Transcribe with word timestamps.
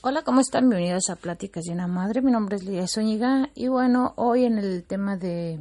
Hola, 0.00 0.22
¿cómo 0.22 0.40
están? 0.40 0.70
Bienvenidos 0.70 1.10
a 1.10 1.16
Pláticas 1.16 1.64
de 1.64 1.74
una 1.74 1.86
Madre. 1.86 2.22
Mi 2.22 2.32
nombre 2.32 2.56
es 2.56 2.64
Lidia 2.64 2.86
Zúñiga 2.88 3.50
y 3.54 3.68
bueno, 3.68 4.14
hoy 4.16 4.46
en 4.46 4.56
el 4.56 4.82
tema 4.84 5.18
de, 5.18 5.60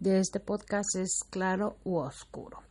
este 0.00 0.40
podcast 0.40 0.96
es 0.96 1.20
claro 1.30 1.76
u 1.84 1.98
oscuro. 1.98 2.64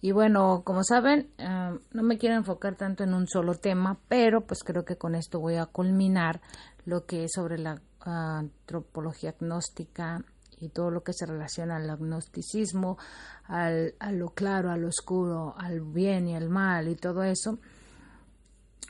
Y 0.00 0.12
bueno, 0.12 0.62
como 0.64 0.84
saben, 0.84 1.32
eh, 1.38 1.78
no 1.90 2.02
me 2.04 2.16
quiero 2.16 2.36
enfocar 2.36 2.76
tanto 2.76 3.02
en 3.02 3.12
un 3.12 3.26
solo 3.26 3.56
tema, 3.56 3.98
pero 4.06 4.46
pues 4.46 4.62
creo 4.62 4.84
que 4.84 4.94
con 4.94 5.16
esto 5.16 5.40
voy 5.40 5.56
a 5.56 5.66
culminar 5.66 6.40
lo 6.84 7.06
que 7.06 7.24
es 7.24 7.32
sobre 7.34 7.58
la 7.58 7.82
antropología 8.04 9.30
agnóstica 9.30 10.24
y 10.60 10.68
todo 10.68 10.92
lo 10.92 11.02
que 11.02 11.12
se 11.12 11.26
relaciona 11.26 11.76
al 11.76 11.90
agnosticismo, 11.90 12.98
al, 13.46 13.94
a 13.98 14.12
lo 14.12 14.28
claro, 14.28 14.70
a 14.70 14.76
lo 14.76 14.86
oscuro, 14.86 15.54
al 15.58 15.80
bien 15.80 16.28
y 16.28 16.36
al 16.36 16.50
mal 16.50 16.86
y 16.86 16.94
todo 16.94 17.24
eso. 17.24 17.58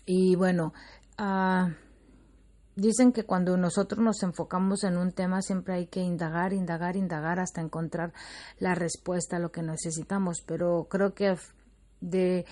Y 0.06 0.36
bueno, 0.36 0.72
ah, 1.18 1.70
dicen 2.76 3.12
que 3.12 3.24
cuando 3.24 3.56
nosotros 3.56 4.00
nos 4.00 4.22
enfocamos 4.22 4.84
en 4.84 4.96
un 4.96 5.12
tema 5.12 5.42
siempre 5.42 5.74
hay 5.74 5.86
que 5.86 6.00
indagar, 6.00 6.52
indagar, 6.52 6.96
indagar 6.96 7.40
hasta 7.40 7.60
encontrar 7.60 8.12
la 8.58 8.74
respuesta 8.74 9.36
a 9.36 9.40
lo 9.40 9.52
que 9.52 9.62
necesitamos, 9.62 10.42
pero 10.46 10.86
creo 10.88 11.14
que 11.14 11.36
de 12.00 12.46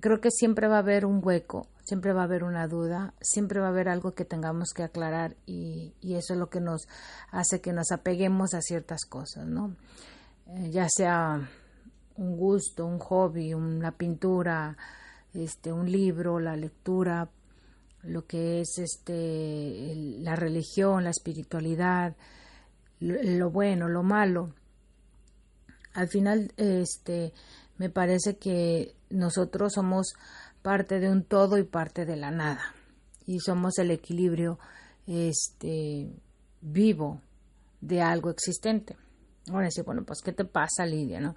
creo 0.00 0.20
que 0.20 0.30
siempre 0.30 0.68
va 0.68 0.76
a 0.76 0.80
haber 0.80 1.06
un 1.06 1.20
hueco, 1.22 1.68
siempre 1.84 2.12
va 2.12 2.22
a 2.22 2.24
haber 2.24 2.44
una 2.44 2.66
duda, 2.66 3.14
siempre 3.20 3.60
va 3.60 3.66
a 3.66 3.70
haber 3.70 3.88
algo 3.88 4.14
que 4.14 4.24
tengamos 4.24 4.72
que 4.74 4.82
aclarar 4.82 5.36
y, 5.46 5.94
eso 6.02 6.34
es 6.34 6.38
lo 6.38 6.48
que 6.48 6.60
nos 6.60 6.88
hace 7.30 7.60
que 7.60 7.72
nos 7.72 7.92
apeguemos 7.92 8.54
a 8.54 8.60
ciertas 8.60 9.04
cosas, 9.04 9.46
¿no? 9.46 9.76
Eh, 10.48 10.70
ya 10.70 10.88
sea 10.88 11.48
un 12.16 12.36
gusto, 12.36 12.86
un 12.86 12.98
hobby, 12.98 13.54
una 13.54 13.92
pintura, 13.92 14.76
este, 15.36 15.72
un 15.72 15.90
libro, 15.90 16.40
la 16.40 16.56
lectura, 16.56 17.30
lo 18.02 18.26
que 18.26 18.60
es 18.60 18.78
este, 18.78 19.92
la 20.20 20.36
religión, 20.36 21.04
la 21.04 21.10
espiritualidad, 21.10 22.16
lo, 23.00 23.50
bueno, 23.50 23.88
lo 23.88 24.02
malo. 24.02 24.54
Al 25.92 26.08
final, 26.08 26.52
este, 26.56 27.32
me 27.78 27.90
parece 27.90 28.36
que 28.36 28.94
nosotros 29.10 29.74
somos 29.74 30.14
parte 30.62 31.00
de 31.00 31.10
un 31.10 31.24
todo 31.24 31.58
y 31.58 31.64
parte 31.64 32.04
de 32.04 32.16
la 32.16 32.30
nada 32.30 32.74
y 33.26 33.38
somos 33.40 33.78
el 33.78 33.90
equilibrio 33.90 34.58
este 35.06 36.10
vivo 36.60 37.20
de 37.80 38.02
algo 38.02 38.30
existente. 38.30 38.96
Ahora 39.52 39.70
sí, 39.70 39.82
bueno, 39.82 40.04
pues 40.04 40.20
¿qué 40.24 40.32
te 40.32 40.44
pasa, 40.44 40.84
Lidia? 40.86 41.20
¿no? 41.20 41.34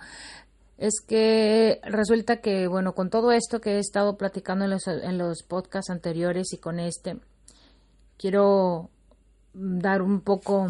Es 0.80 1.02
que 1.06 1.82
resulta 1.84 2.38
que, 2.38 2.68
bueno, 2.68 2.96
con 2.96 3.10
todo 3.10 3.34
esto 3.34 3.60
que 3.60 3.76
he 3.76 3.80
estado 3.80 4.16
platicando 4.16 4.64
en 4.64 4.72
los, 4.72 4.88
en 4.88 5.18
los 5.18 5.44
podcasts 5.44 5.90
anteriores 5.92 6.54
y 6.54 6.58
con 6.58 6.80
este, 6.80 7.18
quiero 8.18 8.90
dar 9.54 10.02
un 10.02 10.22
poco 10.22 10.70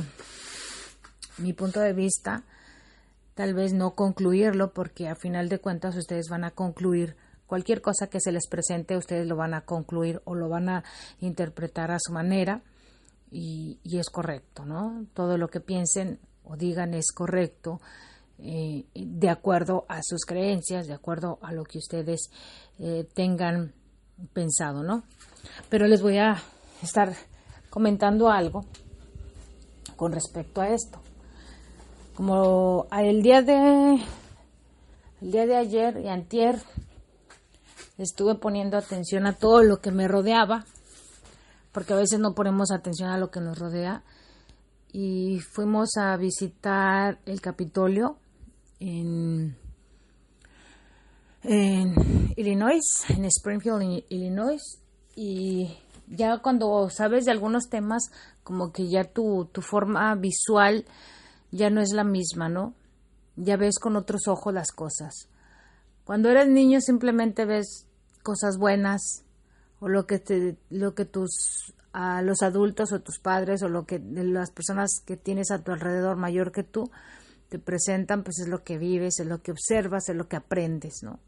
mi 1.37 1.53
punto 1.53 1.79
de 1.79 1.93
vista, 1.93 2.43
tal 3.35 3.53
vez 3.53 3.73
no 3.73 3.93
concluirlo, 3.93 4.73
porque 4.73 5.07
a 5.07 5.15
final 5.15 5.47
de 5.47 5.59
cuentas 5.59 5.95
ustedes 5.95 6.27
van 6.27 6.43
a 6.43 6.51
concluir 6.51 7.15
cualquier 7.45 7.83
cosa 7.83 8.07
que 8.07 8.19
se 8.19 8.31
les 8.31 8.47
presente, 8.47 8.97
ustedes 8.97 9.27
lo 9.27 9.35
van 9.35 9.53
a 9.53 9.61
concluir 9.61 10.23
o 10.25 10.33
lo 10.33 10.49
van 10.49 10.69
a 10.69 10.83
interpretar 11.19 11.91
a 11.91 11.99
su 11.99 12.13
manera 12.13 12.63
y, 13.29 13.79
y 13.83 13.99
es 13.99 14.09
correcto, 14.09 14.65
¿no? 14.65 15.05
Todo 15.13 15.37
lo 15.37 15.49
que 15.49 15.59
piensen 15.59 16.19
o 16.43 16.57
digan 16.57 16.95
es 16.95 17.11
correcto 17.11 17.79
eh, 18.41 18.85
de 18.93 19.29
acuerdo 19.29 19.85
a 19.89 20.01
sus 20.01 20.25
creencias, 20.25 20.87
de 20.87 20.93
acuerdo 20.93 21.39
a 21.41 21.51
lo 21.51 21.63
que 21.63 21.77
ustedes 21.77 22.29
eh, 22.79 23.07
tengan 23.13 23.73
pensado, 24.33 24.83
¿no? 24.83 25.03
Pero 25.69 25.87
les 25.87 26.01
voy 26.01 26.17
a 26.17 26.41
estar 26.81 27.13
comentando 27.69 28.29
algo 28.29 28.65
con 29.95 30.11
respecto 30.11 30.61
a 30.61 30.69
esto. 30.69 30.99
Como 32.15 32.87
el 32.91 33.21
día 33.21 33.41
de 33.41 34.01
el 35.21 35.31
día 35.31 35.45
de 35.45 35.57
ayer 35.57 35.99
y 35.99 36.07
antier 36.07 36.59
estuve 37.97 38.35
poniendo 38.35 38.77
atención 38.77 39.25
a 39.25 39.33
todo 39.33 39.63
lo 39.63 39.81
que 39.81 39.91
me 39.91 40.07
rodeaba, 40.07 40.65
porque 41.73 41.93
a 41.93 41.97
veces 41.97 42.19
no 42.19 42.33
ponemos 42.33 42.71
atención 42.71 43.09
a 43.09 43.17
lo 43.17 43.29
que 43.29 43.41
nos 43.41 43.59
rodea, 43.59 44.03
y 44.91 45.39
fuimos 45.39 45.97
a 45.97 46.15
visitar 46.15 47.19
el 47.25 47.41
Capitolio 47.41 48.17
en, 48.79 49.55
Illinois, 52.35 52.81
en 53.09 53.25
Springfield, 53.25 54.03
Illinois, 54.09 54.79
y 55.15 55.77
ya 56.07 56.39
cuando 56.39 56.89
sabes 56.89 57.25
de 57.25 57.31
algunos 57.31 57.69
temas, 57.69 58.11
como 58.43 58.71
que 58.71 58.89
ya 58.89 59.03
tu, 59.03 59.49
tu 59.51 59.61
forma 59.61 60.15
visual 60.15 60.85
ya 61.51 61.69
no 61.69 61.81
es 61.81 61.91
la 61.93 62.03
misma, 62.03 62.49
¿no? 62.49 62.73
Ya 63.35 63.57
ves 63.57 63.79
con 63.79 63.95
otros 63.95 64.27
ojos 64.27 64.53
las 64.53 64.71
cosas. 64.71 65.29
Cuando 66.03 66.29
eres 66.29 66.47
niño 66.47 66.81
simplemente 66.81 67.45
ves 67.45 67.85
cosas 68.23 68.57
buenas 68.57 69.23
o 69.79 69.87
lo 69.87 70.05
que 70.07 70.19
te, 70.19 70.57
lo 70.69 70.93
que 70.93 71.05
tus 71.05 71.73
a 71.91 72.21
los 72.21 72.41
adultos 72.43 72.91
o 72.91 73.01
tus 73.01 73.19
padres 73.19 73.63
o 73.63 73.69
lo 73.69 73.85
que 73.85 73.99
las 73.99 74.51
personas 74.51 75.01
que 75.05 75.17
tienes 75.17 75.51
a 75.51 75.63
tu 75.63 75.71
alrededor 75.71 76.17
mayor 76.17 76.51
que 76.51 76.63
tú 76.63 76.91
te 77.49 77.59
presentan, 77.59 78.23
pues 78.23 78.39
es 78.39 78.47
lo 78.47 78.63
que 78.63 78.77
vives, 78.77 79.19
es 79.19 79.25
lo 79.25 79.41
que 79.41 79.51
observas, 79.51 80.07
es 80.07 80.15
lo 80.15 80.27
que 80.27 80.35
aprendes, 80.35 81.01
¿no? 81.03 81.19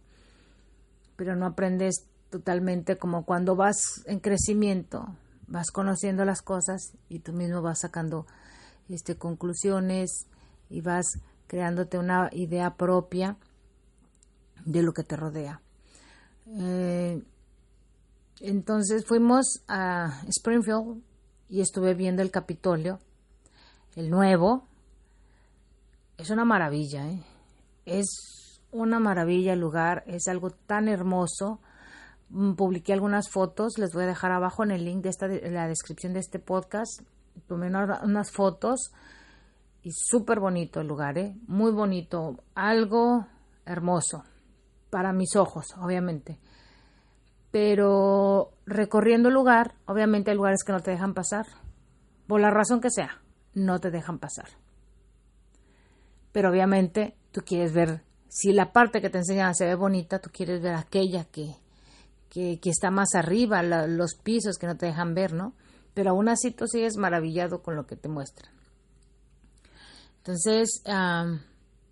Pero 1.15 1.35
no 1.35 1.45
aprendes 1.45 2.05
totalmente 2.29 2.97
como 2.97 3.25
cuando 3.25 3.55
vas 3.55 4.03
en 4.05 4.19
crecimiento, 4.19 5.15
vas 5.47 5.71
conociendo 5.71 6.23
las 6.23 6.41
cosas 6.41 6.93
y 7.09 7.19
tú 7.19 7.33
mismo 7.33 7.61
vas 7.61 7.79
sacando 7.79 8.25
este, 8.87 9.17
conclusiones 9.17 10.27
y 10.69 10.81
vas 10.81 11.19
creándote 11.47 11.97
una 11.97 12.29
idea 12.31 12.75
propia 12.75 13.37
de 14.63 14.83
lo 14.83 14.93
que 14.93 15.03
te 15.03 15.17
rodea. 15.17 15.61
Eh, 16.47 17.21
entonces 18.39 19.05
fuimos 19.05 19.61
a 19.67 20.21
Springfield 20.27 21.01
y 21.49 21.61
estuve 21.61 21.93
viendo 21.93 22.21
el 22.21 22.31
Capitolio, 22.31 22.99
el 23.95 24.09
nuevo, 24.09 24.67
es 26.21 26.29
una 26.29 26.45
maravilla, 26.45 27.09
¿eh? 27.09 27.23
es 27.85 28.61
una 28.71 28.99
maravilla 28.99 29.53
el 29.53 29.59
lugar, 29.59 30.03
es 30.05 30.27
algo 30.27 30.51
tan 30.51 30.87
hermoso. 30.87 31.59
Mm, 32.29 32.53
publiqué 32.53 32.93
algunas 32.93 33.29
fotos, 33.29 33.79
les 33.79 33.91
voy 33.91 34.03
a 34.03 34.07
dejar 34.07 34.31
abajo 34.31 34.63
en 34.63 34.69
el 34.69 34.85
link 34.85 35.01
de 35.01 35.09
esta, 35.09 35.27
la 35.27 35.67
descripción 35.67 36.13
de 36.13 36.19
este 36.19 36.37
podcast. 36.37 37.01
Tomé 37.47 37.69
unas 37.69 38.31
fotos 38.31 38.91
y 39.81 39.89
súper 39.91 40.39
bonito 40.39 40.79
el 40.79 40.87
lugar, 40.87 41.17
¿eh? 41.17 41.35
muy 41.47 41.71
bonito, 41.71 42.37
algo 42.53 43.25
hermoso 43.65 44.23
para 44.91 45.13
mis 45.13 45.35
ojos, 45.35 45.65
obviamente. 45.81 46.39
Pero 47.49 48.51
recorriendo 48.67 49.29
el 49.29 49.33
lugar, 49.33 49.73
obviamente 49.87 50.29
hay 50.29 50.37
lugares 50.37 50.63
que 50.63 50.71
no 50.71 50.81
te 50.81 50.91
dejan 50.91 51.15
pasar, 51.15 51.47
por 52.27 52.39
la 52.39 52.51
razón 52.51 52.79
que 52.79 52.91
sea, 52.91 53.21
no 53.55 53.79
te 53.79 53.89
dejan 53.89 54.19
pasar 54.19 54.61
pero 56.31 56.49
obviamente 56.49 57.15
tú 57.31 57.41
quieres 57.41 57.73
ver, 57.73 58.03
si 58.29 58.53
la 58.53 58.71
parte 58.71 59.01
que 59.01 59.09
te 59.09 59.17
enseñan 59.17 59.55
se 59.55 59.65
ve 59.65 59.75
bonita, 59.75 60.19
tú 60.19 60.29
quieres 60.31 60.61
ver 60.61 60.75
aquella 60.75 61.25
que, 61.25 61.55
que, 62.29 62.59
está 62.63 62.89
más 62.91 63.13
arriba, 63.15 63.61
los 63.61 64.15
pisos 64.15 64.57
que 64.57 64.67
no 64.67 64.77
te 64.77 64.85
dejan 64.85 65.13
ver, 65.13 65.33
¿no? 65.33 65.53
Pero 65.93 66.11
aún 66.11 66.29
así 66.29 66.51
tú 66.51 66.65
sigues 66.67 66.95
maravillado 66.95 67.61
con 67.61 67.75
lo 67.75 67.85
que 67.85 67.97
te 67.97 68.07
muestran. 68.07 68.53
Entonces, 70.17 70.81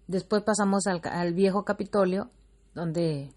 después 0.07 0.43
pasamos 0.43 0.87
al, 0.87 1.01
al, 1.03 1.33
viejo 1.33 1.65
Capitolio, 1.65 2.29
donde 2.73 3.33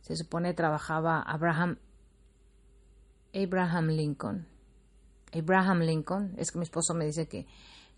se 0.00 0.16
supone 0.16 0.54
trabajaba 0.54 1.20
Abraham, 1.20 1.78
Abraham 3.34 3.88
Lincoln. 3.88 4.46
Abraham 5.32 5.80
Lincoln, 5.80 6.34
es 6.38 6.52
que 6.52 6.58
mi 6.58 6.64
esposo 6.64 6.94
me 6.94 7.04
dice 7.04 7.26
que, 7.26 7.46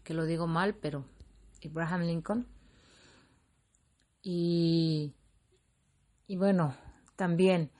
que 0.03 0.15
lo 0.15 0.25
digo 0.25 0.47
mal, 0.47 0.75
pero 0.75 1.05
Abraham 1.65 2.03
Lincoln. 2.03 2.47
Y, 4.23 5.15
y 6.27 6.37
bueno, 6.37 6.75
también 7.17 7.71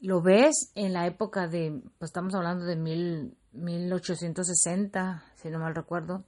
lo 0.00 0.22
ves 0.22 0.70
en 0.74 0.92
la 0.92 1.06
época 1.06 1.48
de, 1.48 1.82
pues 1.98 2.10
estamos 2.10 2.34
hablando 2.34 2.64
de 2.64 2.76
mil, 2.76 3.36
1860, 3.52 5.24
si 5.36 5.50
no 5.50 5.58
mal 5.58 5.74
recuerdo, 5.74 6.24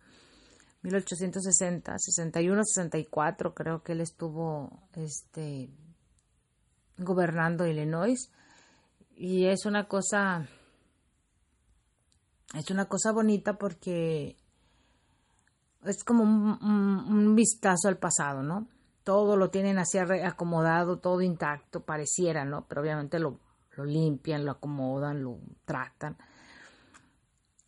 1860, 0.82 1.98
61, 1.98 2.64
64, 2.64 3.54
creo 3.54 3.82
que 3.82 3.92
él 3.92 4.00
estuvo 4.00 4.88
este, 4.94 5.70
gobernando 6.96 7.66
Illinois. 7.66 8.30
Y 9.14 9.46
es 9.46 9.66
una 9.66 9.86
cosa, 9.86 10.48
es 12.54 12.70
una 12.70 12.86
cosa 12.86 13.12
bonita 13.12 13.58
porque 13.58 14.36
es 15.84 16.04
como 16.04 16.24
un, 16.24 17.34
vistazo 17.34 17.88
al 17.88 17.98
pasado, 17.98 18.42
¿no? 18.42 18.68
Todo 19.02 19.36
lo 19.36 19.50
tienen 19.50 19.78
así 19.78 19.98
acomodado, 19.98 20.98
todo 20.98 21.22
intacto, 21.22 21.84
pareciera, 21.84 22.44
¿no? 22.44 22.66
Pero 22.68 22.82
obviamente 22.82 23.18
lo, 23.18 23.38
lo 23.76 23.84
limpian, 23.84 24.44
lo 24.44 24.52
acomodan, 24.52 25.22
lo 25.22 25.38
tratan. 25.64 26.16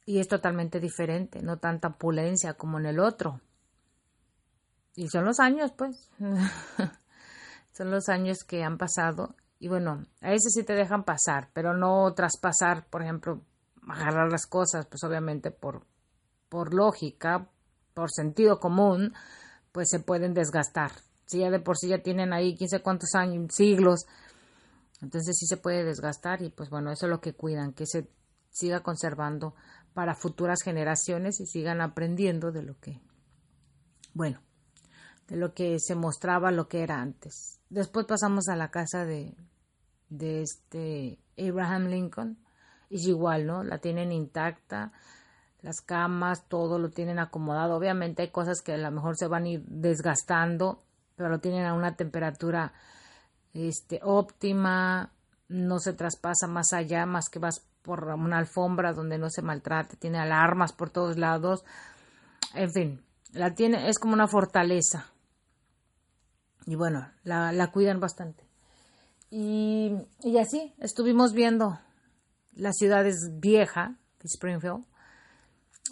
Y 0.05 0.19
es 0.19 0.29
totalmente 0.29 0.79
diferente, 0.79 1.43
no 1.43 1.59
tanta 1.59 1.89
opulencia 1.89 2.55
como 2.55 2.79
en 2.79 2.87
el 2.87 3.01
otro. 3.01 3.41
Y 4.95 5.09
son 5.09 5.25
los 5.25 5.41
años, 5.41 5.73
pues. 5.73 6.11
son 7.73 7.91
los 7.91 8.09
años 8.09 8.45
que 8.47 8.63
han 8.63 8.77
pasado. 8.77 9.35
Y 9.59 9.69
bueno, 9.69 10.05
a 10.21 10.31
veces 10.31 10.53
sí 10.55 10.65
te 10.65 10.75
dejan 10.75 11.05
pasar, 11.05 11.49
pero 11.53 11.73
no 11.73 12.13
traspasar, 12.15 12.87
por 12.89 13.03
ejemplo, 13.03 13.43
agarrar 13.89 14.31
las 14.31 14.47
cosas, 14.47 14.87
pues 14.87 15.03
obviamente 15.05 15.51
por, 15.51 15.87
por 16.49 16.75
lógica, 16.75 17.49
por 17.95 18.11
sentido 18.11 18.59
común, 18.59 19.15
pues 19.73 19.89
se 19.91 20.01
pueden 20.01 20.35
desgastar. 20.35 20.93
Si 21.27 21.39
ya 21.39 21.51
de 21.51 21.61
por 21.61 21.77
sí 21.77 21.89
ya 21.89 22.03
tienen 22.03 22.33
ahí 22.33 22.57
quién 22.57 22.69
sé 22.69 22.81
cuántos 22.81 23.15
años, 23.15 23.55
siglos, 23.55 24.07
entonces 25.01 25.37
sí 25.39 25.47
se 25.47 25.57
puede 25.57 25.85
desgastar 25.85 26.43
y 26.43 26.51
pues 26.51 26.71
bueno, 26.71 26.93
eso 26.93 27.07
es 27.07 27.11
lo 27.11 27.21
que 27.21 27.35
cuidan, 27.35 27.73
que 27.73 27.87
se 27.87 28.09
siga 28.51 28.83
conservando 28.83 29.55
para 29.95 30.15
futuras 30.15 30.63
generaciones 30.63 31.41
y 31.41 31.47
sigan 31.47 31.81
aprendiendo 31.81 32.53
de 32.53 32.63
lo 32.63 32.79
que, 32.79 33.01
bueno, 34.15 34.41
de 35.29 35.37
lo 35.37 35.55
que 35.55 35.79
se 35.79 35.95
mostraba, 35.95 36.51
lo 36.51 36.69
que 36.69 36.83
era 36.83 37.01
antes. 37.01 37.61
Después 37.71 38.07
pasamos 38.07 38.49
a 38.49 38.57
la 38.57 38.71
casa 38.71 39.05
de, 39.05 39.35
de 40.09 40.43
este 40.43 41.19
Abraham 41.39 41.87
Lincoln, 41.87 42.39
y 42.93 43.09
igual, 43.09 43.47
¿no? 43.47 43.65
La 43.65 43.79
tienen 43.79 44.13
intacta, 44.13 44.93
las 45.63 45.81
camas, 45.81 46.47
todo 46.49 46.79
lo 46.79 46.91
tienen 46.91 47.19
acomodado. 47.19 47.77
Obviamente 47.77 48.23
hay 48.23 48.31
cosas 48.31 48.61
que 48.63 48.75
a 48.75 48.79
lo 48.79 48.91
mejor 48.91 49.17
se 49.17 49.29
van 49.29 49.45
a 49.45 49.49
ir 49.49 49.65
desgastando, 49.67 50.83
pero 51.17 51.29
lo 51.29 51.39
tienen 51.39 51.65
a 51.67 51.75
una 51.75 51.97
temperatura 51.97 52.73
este, 53.55 54.01
óptima, 54.03 55.13
no 55.49 55.79
se 55.79 55.93
traspasa 55.93 56.47
más 56.47 56.73
allá, 56.73 57.07
más 57.07 57.29
que 57.29 57.39
vas 57.39 57.65
por 57.83 58.05
una 58.05 58.39
alfombra 58.39 58.93
donde 58.93 59.19
no 59.19 59.29
se 59.31 59.43
maltrate, 59.43 59.97
tiene 59.97 60.19
alarmas 60.19 60.73
por 60.73 60.91
todos 60.91 61.19
lados, 61.19 61.65
en 62.55 62.73
fin, 62.73 63.05
la 63.33 63.55
tiene, 63.55 63.89
es 63.89 63.99
como 63.99 64.15
una 64.15 64.29
fortaleza. 64.29 65.07
Y 66.67 66.77
bueno, 66.77 67.11
la, 67.25 67.53
la 67.53 67.73
cuidan 67.73 67.99
bastante. 67.99 68.45
Y, 69.31 69.97
y, 70.21 70.39
así 70.39 70.75
estuvimos 70.79 71.33
viendo 71.33 71.79
la 72.53 72.73
ciudad 72.73 73.07
es 73.07 73.41
vieja, 73.41 73.97
Springfield, 74.23 74.85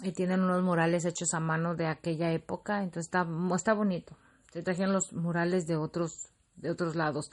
y 0.01 0.11
tienen 0.11 0.41
unos 0.41 0.63
murales 0.63 1.05
hechos 1.05 1.33
a 1.33 1.39
mano 1.39 1.75
de 1.75 1.87
aquella 1.87 2.31
época, 2.31 2.83
entonces 2.83 3.07
está, 3.07 3.27
está 3.55 3.73
bonito. 3.73 4.17
Se 4.51 4.63
trajeron 4.63 4.93
los 4.93 5.13
murales 5.13 5.65
de 5.65 5.77
otros, 5.77 6.29
de 6.55 6.71
otros 6.71 6.95
lados. 6.95 7.31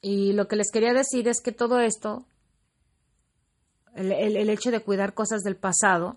Y 0.00 0.32
lo 0.32 0.46
que 0.46 0.56
les 0.56 0.70
quería 0.70 0.92
decir 0.92 1.26
es 1.28 1.40
que 1.40 1.52
todo 1.52 1.80
esto 1.80 2.26
el, 3.98 4.50
hecho 4.50 4.70
de 4.70 4.80
cuidar 4.80 5.14
cosas 5.14 5.42
del 5.42 5.56
pasado, 5.56 6.16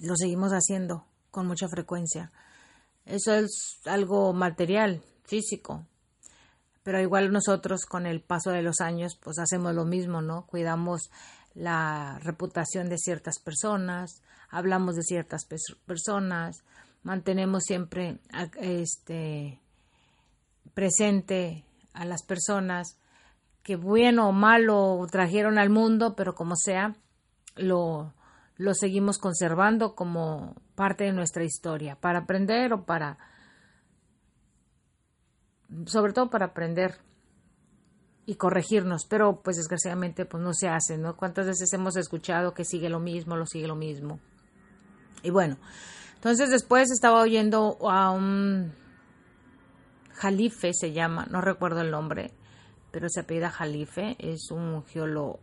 lo 0.00 0.14
seguimos 0.16 0.52
haciendo 0.52 1.04
con 1.30 1.46
mucha 1.46 1.68
frecuencia. 1.68 2.32
Eso 3.04 3.34
es 3.34 3.80
algo 3.84 4.32
material, 4.32 5.02
físico. 5.24 5.86
Pero 6.82 7.00
igual 7.00 7.32
nosotros 7.32 7.84
con 7.84 8.06
el 8.06 8.22
paso 8.22 8.50
de 8.50 8.62
los 8.62 8.80
años 8.80 9.16
pues 9.22 9.38
hacemos 9.38 9.74
lo 9.74 9.84
mismo, 9.84 10.22
¿no? 10.22 10.46
Cuidamos 10.46 11.10
la 11.58 12.20
reputación 12.22 12.88
de 12.88 12.98
ciertas 12.98 13.40
personas, 13.40 14.22
hablamos 14.48 14.94
de 14.94 15.02
ciertas 15.02 15.44
personas, 15.86 16.62
mantenemos 17.02 17.64
siempre 17.64 18.20
este 18.60 19.60
presente 20.72 21.64
a 21.94 22.04
las 22.04 22.22
personas 22.22 22.96
que 23.64 23.74
bueno 23.74 24.28
o 24.28 24.32
malo 24.32 25.04
trajeron 25.10 25.58
al 25.58 25.68
mundo, 25.68 26.14
pero 26.14 26.36
como 26.36 26.54
sea, 26.54 26.94
lo, 27.56 28.14
lo 28.56 28.74
seguimos 28.74 29.18
conservando 29.18 29.96
como 29.96 30.54
parte 30.76 31.04
de 31.04 31.12
nuestra 31.12 31.42
historia, 31.42 31.96
para 31.96 32.20
aprender 32.20 32.72
o 32.72 32.84
para, 32.84 33.18
sobre 35.86 36.12
todo 36.12 36.30
para 36.30 36.46
aprender 36.46 37.00
y 38.28 38.34
corregirnos, 38.34 39.06
pero 39.06 39.40
pues 39.40 39.56
desgraciadamente 39.56 40.26
pues 40.26 40.42
no 40.42 40.52
se 40.52 40.68
hace, 40.68 40.98
¿no? 40.98 41.16
¿Cuántas 41.16 41.46
veces 41.46 41.72
hemos 41.72 41.96
escuchado 41.96 42.52
que 42.52 42.66
sigue 42.66 42.90
lo 42.90 43.00
mismo, 43.00 43.38
lo 43.38 43.46
sigue 43.46 43.66
lo 43.66 43.74
mismo? 43.74 44.20
Y 45.22 45.30
bueno, 45.30 45.56
entonces 46.16 46.50
después 46.50 46.90
estaba 46.90 47.22
oyendo 47.22 47.78
a 47.90 48.10
un 48.10 48.74
jalife, 50.12 50.74
se 50.74 50.92
llama, 50.92 51.26
no 51.30 51.40
recuerdo 51.40 51.80
el 51.80 51.90
nombre, 51.90 52.34
pero 52.90 53.08
se 53.08 53.20
apellida 53.20 53.48
Jalife, 53.48 54.14
es 54.18 54.50
un 54.50 54.84
geolo, 54.84 55.40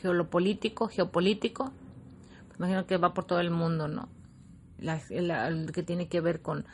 geolopolítico, 0.00 0.88
geopolítico, 0.88 1.74
imagino 2.56 2.86
que 2.86 2.96
va 2.96 3.12
por 3.12 3.26
todo 3.26 3.40
el 3.40 3.50
mundo, 3.50 3.86
¿no? 3.86 4.08
La, 4.78 4.98
que 5.74 5.82
tiene 5.82 6.08
que 6.08 6.22
ver 6.22 6.40
con, 6.40 6.64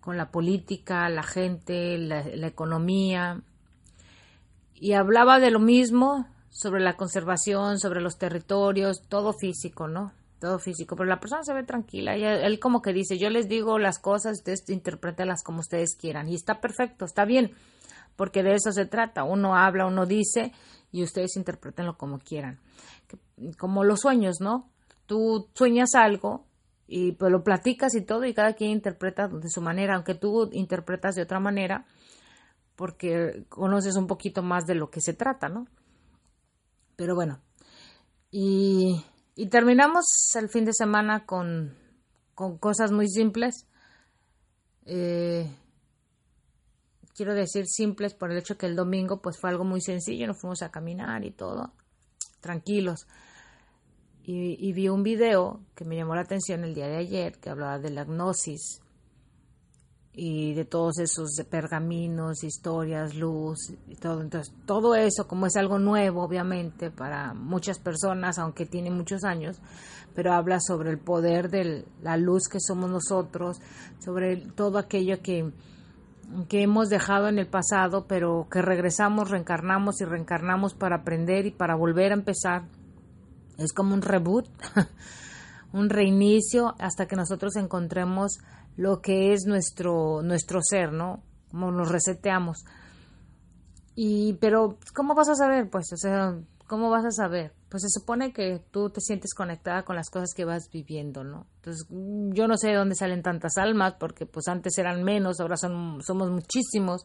con 0.00 0.16
la 0.16 0.32
política, 0.32 1.08
la 1.08 1.22
gente, 1.22 1.98
la, 1.98 2.24
la, 2.24 2.48
economía. 2.48 3.44
Y 4.80 4.92
hablaba 4.92 5.40
de 5.40 5.50
lo 5.50 5.60
mismo 5.60 6.26
sobre 6.50 6.80
la 6.80 6.96
conservación, 6.96 7.78
sobre 7.78 8.00
los 8.00 8.18
territorios, 8.18 9.02
todo 9.08 9.32
físico, 9.32 9.88
¿no? 9.88 10.12
Todo 10.40 10.58
físico, 10.58 10.94
pero 10.94 11.08
la 11.08 11.18
persona 11.18 11.42
se 11.42 11.52
ve 11.52 11.64
tranquila. 11.64 12.16
Y 12.16 12.24
él 12.24 12.60
como 12.60 12.80
que 12.80 12.92
dice, 12.92 13.18
yo 13.18 13.28
les 13.28 13.48
digo 13.48 13.78
las 13.78 13.98
cosas, 13.98 14.38
ustedes 14.38 14.68
interpretenlas 14.68 15.42
como 15.42 15.60
ustedes 15.60 15.96
quieran. 15.96 16.28
Y 16.28 16.36
está 16.36 16.60
perfecto, 16.60 17.04
está 17.04 17.24
bien 17.24 17.52
porque 18.18 18.42
de 18.42 18.54
eso 18.54 18.72
se 18.72 18.84
trata. 18.84 19.22
Uno 19.22 19.54
habla, 19.54 19.86
uno 19.86 20.04
dice 20.04 20.52
y 20.90 21.04
ustedes 21.04 21.36
interpretenlo 21.36 21.96
como 21.96 22.18
quieran. 22.18 22.58
Como 23.56 23.84
los 23.84 24.00
sueños, 24.00 24.40
¿no? 24.40 24.68
Tú 25.06 25.48
sueñas 25.54 25.94
algo 25.94 26.44
y 26.88 27.12
pues 27.12 27.30
lo 27.30 27.44
platicas 27.44 27.94
y 27.94 28.04
todo 28.04 28.24
y 28.24 28.34
cada 28.34 28.54
quien 28.54 28.72
interpreta 28.72 29.28
de 29.28 29.48
su 29.48 29.62
manera, 29.62 29.94
aunque 29.94 30.16
tú 30.16 30.50
interpretas 30.52 31.14
de 31.14 31.22
otra 31.22 31.38
manera 31.38 31.86
porque 32.78 33.44
conoces 33.48 33.96
un 33.96 34.06
poquito 34.06 34.44
más 34.44 34.64
de 34.64 34.76
lo 34.76 34.88
que 34.88 35.00
se 35.00 35.12
trata, 35.12 35.48
¿no? 35.48 35.66
Pero 36.94 37.16
bueno, 37.16 37.40
y, 38.30 39.04
terminamos 39.50 40.04
el 40.36 40.48
fin 40.48 40.64
de 40.64 40.72
semana 40.72 41.26
con, 41.26 41.74
cosas 42.60 42.92
muy 42.92 43.08
simples. 43.08 43.66
Eh, 44.86 45.52
quiero 47.16 47.34
decir 47.34 47.66
simples 47.66 48.14
por 48.14 48.30
el 48.30 48.38
hecho 48.38 48.56
que 48.56 48.66
el 48.66 48.76
domingo 48.76 49.20
pues 49.20 49.40
fue 49.40 49.50
algo 49.50 49.64
muy 49.64 49.80
sencillo, 49.80 50.28
nos 50.28 50.40
fuimos 50.40 50.62
a 50.62 50.70
caminar 50.70 51.24
y 51.24 51.32
todo, 51.32 51.72
tranquilos. 52.40 53.08
Y, 54.22 54.72
vi 54.72 54.88
un 54.88 55.02
video 55.02 55.62
que 55.74 55.84
me 55.84 55.96
llamó 55.96 56.14
la 56.14 56.20
atención 56.20 56.62
el 56.62 56.74
día 56.74 56.86
de 56.86 56.98
ayer, 56.98 57.38
que 57.38 57.50
hablaba 57.50 57.80
de 57.80 57.90
la 57.90 58.04
gnosis 58.04 58.82
y 60.20 60.52
de 60.52 60.64
todos 60.64 60.98
esos 60.98 61.30
pergaminos, 61.48 62.42
historias, 62.42 63.14
luz 63.14 63.72
y 63.86 63.94
todo. 63.94 64.20
Entonces, 64.20 64.52
todo 64.66 64.96
eso, 64.96 65.28
como 65.28 65.46
es 65.46 65.54
algo 65.54 65.78
nuevo, 65.78 66.24
obviamente, 66.24 66.90
para 66.90 67.34
muchas 67.34 67.78
personas, 67.78 68.36
aunque 68.40 68.66
tiene 68.66 68.90
muchos 68.90 69.22
años, 69.22 69.60
pero 70.16 70.32
habla 70.32 70.58
sobre 70.58 70.90
el 70.90 70.98
poder 70.98 71.50
de 71.50 71.84
la 72.02 72.16
luz 72.16 72.48
que 72.48 72.58
somos 72.58 72.90
nosotros, 72.90 73.60
sobre 74.00 74.38
todo 74.38 74.78
aquello 74.78 75.22
que 75.22 75.52
que 76.48 76.62
hemos 76.62 76.90
dejado 76.90 77.28
en 77.28 77.38
el 77.38 77.46
pasado, 77.46 78.06
pero 78.06 78.48
que 78.50 78.60
regresamos, 78.60 79.30
reencarnamos 79.30 80.00
y 80.02 80.04
reencarnamos 80.04 80.74
para 80.74 80.96
aprender 80.96 81.46
y 81.46 81.52
para 81.52 81.74
volver 81.74 82.10
a 82.10 82.16
empezar. 82.16 82.64
Es 83.56 83.72
como 83.72 83.94
un 83.94 84.02
reboot, 84.02 84.46
un 85.72 85.88
reinicio 85.88 86.74
hasta 86.78 87.06
que 87.06 87.16
nosotros 87.16 87.56
encontremos 87.56 88.40
lo 88.78 89.02
que 89.02 89.32
es 89.32 89.44
nuestro, 89.44 90.22
nuestro 90.22 90.60
ser, 90.62 90.92
¿no? 90.92 91.24
Como 91.50 91.72
nos 91.72 91.90
reseteamos. 91.90 92.64
Y, 93.96 94.34
pero, 94.34 94.78
¿cómo 94.94 95.16
vas 95.16 95.28
a 95.28 95.34
saber? 95.34 95.68
Pues, 95.68 95.92
o 95.92 95.96
sea, 95.96 96.38
¿cómo 96.68 96.88
vas 96.88 97.04
a 97.04 97.10
saber? 97.10 97.52
Pues 97.68 97.82
se 97.82 97.88
supone 97.88 98.32
que 98.32 98.62
tú 98.70 98.88
te 98.90 99.00
sientes 99.00 99.34
conectada 99.34 99.82
con 99.82 99.96
las 99.96 100.10
cosas 100.10 100.32
que 100.32 100.44
vas 100.44 100.70
viviendo, 100.72 101.24
¿no? 101.24 101.48
Entonces, 101.56 101.88
yo 101.90 102.46
no 102.46 102.56
sé 102.56 102.68
de 102.68 102.76
dónde 102.76 102.94
salen 102.94 103.24
tantas 103.24 103.58
almas, 103.58 103.94
porque 103.98 104.26
pues 104.26 104.46
antes 104.46 104.78
eran 104.78 105.02
menos, 105.02 105.40
ahora 105.40 105.56
son, 105.56 106.00
somos 106.00 106.30
muchísimos. 106.30 107.04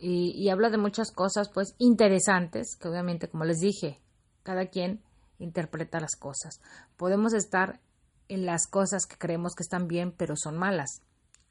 y, 0.00 0.48
habla 0.50 0.70
de 0.70 0.78
muchas 0.78 1.12
cosas 1.12 1.50
pues 1.54 1.76
interesantes, 1.78 2.76
que 2.76 2.88
obviamente 2.88 3.28
como 3.28 3.44
les 3.44 3.58
dije, 3.58 4.00
cada 4.42 4.66
quien 4.66 5.04
interpreta 5.38 6.00
las 6.00 6.16
cosas. 6.16 6.60
Podemos 6.96 7.32
estar 7.32 7.80
en 8.28 8.46
las 8.46 8.66
cosas 8.66 9.06
que 9.06 9.16
creemos 9.16 9.54
que 9.54 9.62
están 9.62 9.88
bien, 9.88 10.12
pero 10.12 10.34
son 10.36 10.56
malas. 10.56 11.02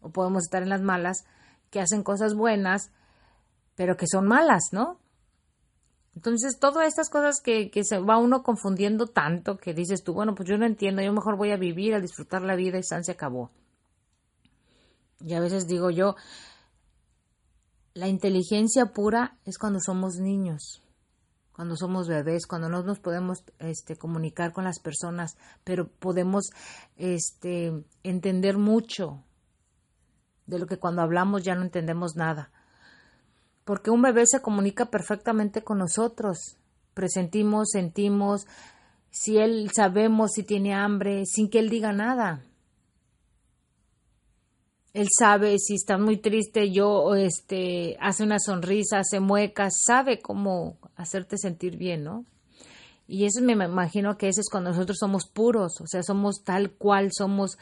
O 0.02 0.10
podemos 0.10 0.44
estar 0.44 0.64
en 0.64 0.70
las 0.70 0.82
malas 0.82 1.26
que 1.70 1.80
hacen 1.80 2.04
cosas 2.04 2.36
buenas, 2.36 2.92
pero 3.76 3.98
que 3.98 4.08
son 4.08 4.28
malas, 4.28 4.70
¿no? 4.72 5.00
Entonces, 6.16 6.60
todas 6.60 6.88
estas 6.88 7.10
cosas 7.10 7.42
que, 7.42 7.70
que, 7.70 7.84
se 7.84 8.00
va 8.00 8.18
uno 8.18 8.42
confundiendo 8.42 9.08
tanto 9.08 9.58
que 9.58 9.74
dices 9.74 10.02
tú, 10.04 10.14
bueno, 10.14 10.34
pues 10.34 10.48
yo 10.48 10.58
no 10.58 10.66
entiendo, 10.66 11.02
yo 11.02 11.12
mejor 11.12 11.36
voy 11.36 11.52
a 11.52 11.58
vivir, 11.58 11.94
a 11.94 12.00
disfrutar 12.00 12.42
la 12.42 12.56
vida 12.56 12.78
y 12.78 12.84
San 12.84 13.04
se 13.04 13.12
acabó. 13.12 13.52
Y 15.20 15.34
a 15.34 15.42
veces 15.42 15.68
digo 15.68 15.90
yo, 15.90 16.16
la 17.94 18.08
inteligencia 18.08 18.88
pura 18.88 19.38
es 19.46 19.58
cuando 19.58 19.80
somos 19.80 20.16
niños, 20.18 20.82
cuando 21.56 21.76
somos 21.76 22.08
bebés, 22.08 22.48
cuando 22.48 22.70
no 22.70 22.84
nos 22.84 23.00
podemos 23.00 23.44
este, 23.60 23.96
comunicar 23.96 24.52
con 24.52 24.66
las 24.66 24.80
personas, 24.80 25.38
pero 25.64 25.88
podemos 25.88 26.50
este, 26.98 27.86
entender 28.04 28.58
mucho 28.58 29.24
de 30.46 30.60
lo 30.60 30.68
que 30.68 30.78
cuando 30.78 31.02
hablamos 31.02 31.44
ya 31.44 31.56
no 31.56 31.64
entendemos 31.64 32.16
nada 32.16 32.52
porque 33.66 33.90
un 33.90 34.02
bebé 34.02 34.26
se 34.28 34.42
comunica 34.42 34.86
perfectamente 34.86 35.64
con 35.64 35.80
nosotros. 35.80 36.38
Presentimos, 36.94 37.70
sentimos, 37.72 38.46
si 39.10 39.38
él 39.38 39.70
sabemos 39.76 40.34
si 40.34 40.44
tiene 40.44 40.74
hambre, 40.74 41.26
sin 41.26 41.50
que 41.50 41.60
él 41.60 41.70
diga 41.70 41.92
nada. 41.92 42.44
Él 44.96 45.08
sabe 45.12 45.60
si 45.60 45.76
está 45.76 45.98
muy 45.98 46.16
triste, 46.16 46.72
yo 46.72 47.16
este 47.16 47.98
hace 48.00 48.24
una 48.24 48.40
sonrisa, 48.40 49.00
hace 49.00 49.20
muecas, 49.20 49.74
sabe 49.86 50.22
cómo 50.22 50.78
hacerte 50.96 51.38
sentir 51.38 51.76
bien, 51.76 52.06
¿no? 52.06 52.24
Y 53.06 53.26
eso 53.26 53.42
me 53.42 53.52
imagino 53.52 54.18
que 54.18 54.30
eso 54.30 54.40
es 54.40 54.48
cuando 54.50 54.70
nosotros 54.70 54.98
somos 54.98 55.28
puros, 55.28 55.82
o 55.82 55.86
sea, 55.86 56.02
somos 56.02 56.46
tal 56.46 56.72
cual 56.72 57.10
somos 57.12 57.58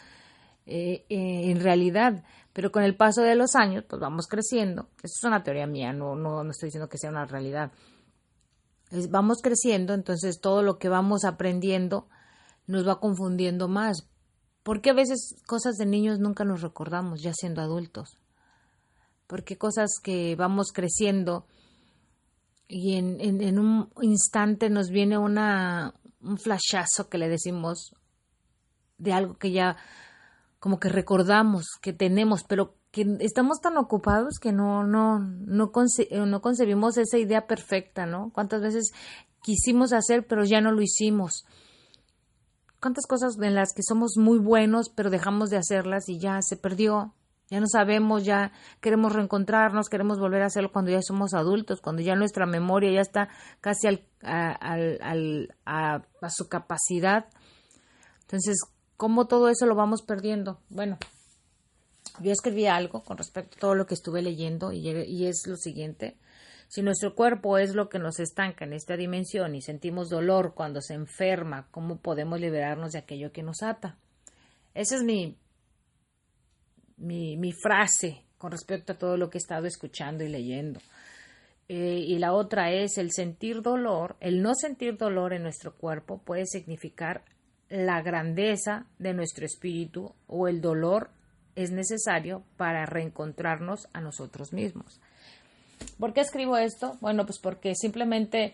eh, 0.67 1.05
eh, 1.09 1.49
en 1.49 1.59
realidad. 1.59 2.23
Pero 2.53 2.71
con 2.71 2.83
el 2.83 2.95
paso 2.95 3.23
de 3.23 3.33
los 3.33 3.55
años, 3.55 3.83
pues 3.89 3.99
vamos 3.99 4.27
creciendo. 4.27 4.89
Eso 5.01 5.15
es 5.17 5.23
una 5.23 5.41
teoría 5.41 5.65
mía, 5.65 5.91
no, 5.91 6.15
no, 6.15 6.43
no 6.43 6.51
estoy 6.51 6.67
diciendo 6.67 6.87
que 6.87 6.99
sea 6.99 7.09
una 7.09 7.25
realidad. 7.25 7.71
vamos 9.09 9.39
creciendo, 9.41 9.95
entonces 9.95 10.39
todo 10.39 10.61
lo 10.61 10.77
que 10.77 10.87
vamos 10.87 11.25
aprendiendo 11.25 12.07
nos 12.67 12.87
va 12.87 12.99
confundiendo 12.99 13.67
más. 13.67 14.07
Porque 14.63 14.89
a 14.89 14.93
veces 14.93 15.35
cosas 15.45 15.75
de 15.75 15.85
niños 15.85 16.19
nunca 16.19 16.45
nos 16.45 16.61
recordamos, 16.61 17.21
ya 17.21 17.33
siendo 17.33 17.61
adultos. 17.61 18.17
Porque 19.27 19.57
cosas 19.57 19.99
que 20.01 20.35
vamos 20.35 20.71
creciendo 20.73 21.45
y 22.67 22.95
en, 22.95 23.19
en, 23.19 23.59
un 23.59 23.89
instante 24.01 24.69
nos 24.69 24.89
viene 24.89 25.17
una, 25.17 25.93
un 26.21 26.37
flashazo 26.37 27.09
que 27.09 27.17
le 27.17 27.29
decimos 27.29 27.93
de 28.97 29.13
algo 29.13 29.35
que 29.35 29.51
ya 29.51 29.77
como 30.59 30.79
que 30.79 30.89
recordamos 30.89 31.65
que 31.81 31.91
tenemos, 31.91 32.43
pero 32.45 32.75
que 32.91 33.17
estamos 33.19 33.59
tan 33.59 33.77
ocupados 33.77 34.39
que 34.39 34.53
no, 34.53 34.83
no, 34.83 35.19
no, 35.19 35.71
no 36.25 36.41
concebimos 36.41 36.97
esa 36.97 37.17
idea 37.17 37.47
perfecta, 37.47 38.05
¿no? 38.05 38.31
¿Cuántas 38.33 38.61
veces 38.61 38.91
quisimos 39.41 39.91
hacer, 39.93 40.25
pero 40.25 40.45
ya 40.45 40.61
no 40.61 40.71
lo 40.71 40.81
hicimos? 40.81 41.45
¿Cuántas 42.83 43.07
cosas 43.07 43.37
en 43.41 43.55
las 43.55 43.71
que 43.73 43.81
somos 43.81 44.17
muy 44.17 44.39
buenos, 44.39 44.89
pero 44.89 45.09
dejamos 45.09 45.49
de 45.49 45.55
hacerlas 45.55 46.09
y 46.09 46.19
ya 46.19 46.41
se 46.41 46.57
perdió? 46.57 47.13
Ya 47.49 47.61
no 47.61 47.67
sabemos, 47.67 48.25
ya 48.25 48.51
queremos 48.81 49.13
reencontrarnos, 49.13 49.87
queremos 49.87 50.19
volver 50.19 50.41
a 50.41 50.47
hacerlo 50.47 50.73
cuando 50.73 50.91
ya 50.91 51.01
somos 51.01 51.33
adultos, 51.33 51.79
cuando 51.79 52.01
ya 52.01 52.17
nuestra 52.17 52.45
memoria 52.45 52.91
ya 52.91 52.99
está 52.99 53.29
casi 53.61 53.87
al, 53.87 54.05
al, 54.21 55.55
a, 55.65 56.01
a 56.21 56.29
su 56.29 56.49
capacidad. 56.49 57.27
Entonces, 58.23 58.57
cómo 58.97 59.27
todo 59.27 59.47
eso 59.47 59.65
lo 59.65 59.75
vamos 59.75 60.01
perdiendo. 60.01 60.59
Bueno, 60.67 60.97
yo 62.19 62.33
escribí 62.33 62.65
algo 62.65 63.01
con 63.01 63.17
respecto 63.17 63.55
a 63.55 63.59
todo 63.61 63.75
lo 63.75 63.85
que 63.85 63.93
estuve 63.93 64.21
leyendo 64.21 64.73
y, 64.73 65.25
es 65.25 65.47
lo 65.47 65.55
siguiente. 65.55 66.17
Si 66.73 66.81
nuestro 66.81 67.13
cuerpo 67.13 67.59
es 67.59 67.75
lo 67.75 67.87
que 67.87 67.99
nos 67.99 68.19
estanca 68.19 68.65
en 68.65 68.73
esta 68.73 68.97
dimensión 68.97 69.53
y 69.53 69.61
sentimos 69.61 70.09
dolor 70.09 70.55
cuando 70.55 70.81
se 70.81 70.95
enferma, 70.95 71.67
¿cómo 71.69 71.99
podemos 71.99 72.39
liberarnos 72.39 72.93
de 72.93 72.97
aquello 72.97 73.31
que 73.31 73.43
nos 73.43 73.61
ata? 73.61 73.99
Esa 74.73 74.95
es 74.95 75.03
mi, 75.03 75.37
mi, 76.97 77.51
frase 77.51 78.23
con 78.39 78.49
respecto 78.49 78.93
a 78.93 78.97
todo 78.97 79.17
lo 79.17 79.29
que 79.29 79.37
he 79.37 79.43
estado 79.45 79.67
escuchando 79.67 80.23
y 80.23 80.29
leyendo. 80.29 80.79
Eh, 81.67 82.05
y 82.07 82.17
la 82.17 82.33
otra 82.33 82.71
es 82.71 82.97
el 82.97 83.11
sentir 83.11 83.61
dolor, 83.61 84.17
el 84.19 84.41
no 84.41 84.55
sentir 84.55 84.97
dolor 84.97 85.33
en 85.33 85.43
nuestro 85.43 85.75
cuerpo 85.75 86.23
puede 86.23 86.47
significar 86.47 87.23
la 87.69 88.01
grandeza 88.01 88.87
de 88.97 89.13
nuestro 89.13 89.45
espíritu 89.45 90.15
o 90.25 90.47
el 90.47 90.59
dolor 90.59 91.11
es 91.53 91.69
necesario 91.69 92.43
para 92.57 92.87
reencontrarnos 92.87 93.87
a 93.93 94.01
nosotros 94.01 94.53
mismos. 94.53 95.02
¿Por 95.99 96.13
qué 96.13 96.21
escribo 96.21 96.57
esto? 96.57 96.97
Bueno, 97.01 97.25
pues 97.25 97.39
porque 97.39 97.75
simplemente 97.75 98.53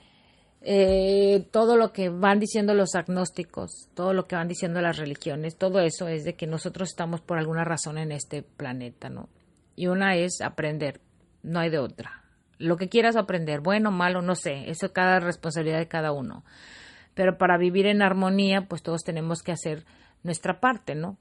eh, 0.62 1.48
todo 1.52 1.78
lo 1.78 1.94
que 1.94 2.10
van 2.10 2.40
diciendo 2.40 2.74
los 2.74 2.96
agnósticos, 2.96 3.90
todo 3.94 4.14
lo 4.14 4.28
que 4.28 4.36
van 4.36 4.48
diciendo 4.48 4.82
las 4.82 4.98
religiones, 4.98 5.58
todo 5.58 5.80
eso 5.80 6.08
es 6.08 6.26
de 6.26 6.36
que 6.36 6.48
nosotros 6.48 6.90
estamos 6.90 7.22
por 7.22 7.38
alguna 7.38 7.64
razón 7.64 7.98
en 7.98 8.12
este 8.12 8.44
planeta, 8.44 9.10
¿no? 9.10 9.30
Y 9.76 9.88
una 9.88 10.16
es 10.16 10.42
aprender, 10.42 11.00
no 11.44 11.60
hay 11.60 11.70
de 11.70 11.80
otra. 11.80 12.24
Lo 12.58 12.76
que 12.76 12.90
quieras 12.90 13.16
aprender, 13.16 13.62
bueno, 13.62 13.92
malo, 13.92 14.22
no 14.22 14.36
sé, 14.36 14.70
eso 14.70 14.88
es 14.88 14.92
cada 14.92 15.20
responsabilidad 15.22 15.80
de 15.80 15.88
cada 15.88 16.12
uno. 16.12 16.44
Pero 17.14 17.38
para 17.38 17.58
vivir 17.58 17.86
en 17.86 18.02
armonía, 18.02 18.68
pues 18.68 18.84
todos 18.84 19.04
tenemos 19.04 19.42
que 19.42 19.54
hacer 19.54 19.86
nuestra 20.24 20.60
parte, 20.60 20.96
¿no? 20.96 21.18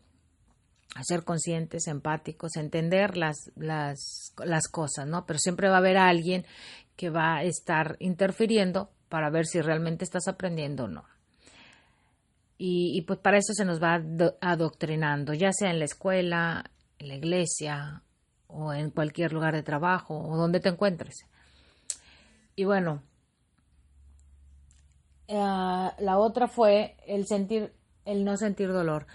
Ser 1.02 1.24
conscientes, 1.24 1.86
empáticos, 1.86 2.56
entender 2.56 3.16
las, 3.16 3.50
las, 3.56 4.34
las 4.44 4.68
cosas, 4.68 5.06
¿no? 5.06 5.26
Pero 5.26 5.38
siempre 5.38 5.68
va 5.68 5.76
a 5.76 5.78
haber 5.78 5.96
alguien 5.96 6.44
que 6.96 7.10
va 7.10 7.36
a 7.36 7.42
estar 7.44 7.96
interfiriendo 8.00 8.90
para 9.08 9.30
ver 9.30 9.46
si 9.46 9.60
realmente 9.60 10.04
estás 10.04 10.28
aprendiendo 10.28 10.84
o 10.84 10.88
no. 10.88 11.04
Y, 12.60 13.02
pues 13.02 13.20
para 13.20 13.38
eso 13.38 13.52
se 13.52 13.64
nos 13.64 13.80
va 13.80 14.02
adoctrinando, 14.40 15.32
ya 15.32 15.52
sea 15.52 15.70
en 15.70 15.78
la 15.78 15.84
escuela, 15.84 16.64
en 16.98 17.06
la 17.06 17.14
iglesia 17.14 18.02
o 18.48 18.72
en 18.72 18.90
cualquier 18.90 19.32
lugar 19.32 19.54
de 19.54 19.62
trabajo 19.62 20.18
o 20.18 20.36
donde 20.36 20.58
te 20.58 20.68
encuentres. 20.68 21.24
Y 22.56 22.64
bueno, 22.64 23.00
eh, 25.28 25.36
la 25.36 26.18
otra 26.18 26.48
fue 26.48 26.96
el 27.06 27.28
sentir, 27.28 27.72
el 28.04 28.24
no 28.24 28.36
sentir 28.36 28.72
dolor. 28.72 29.06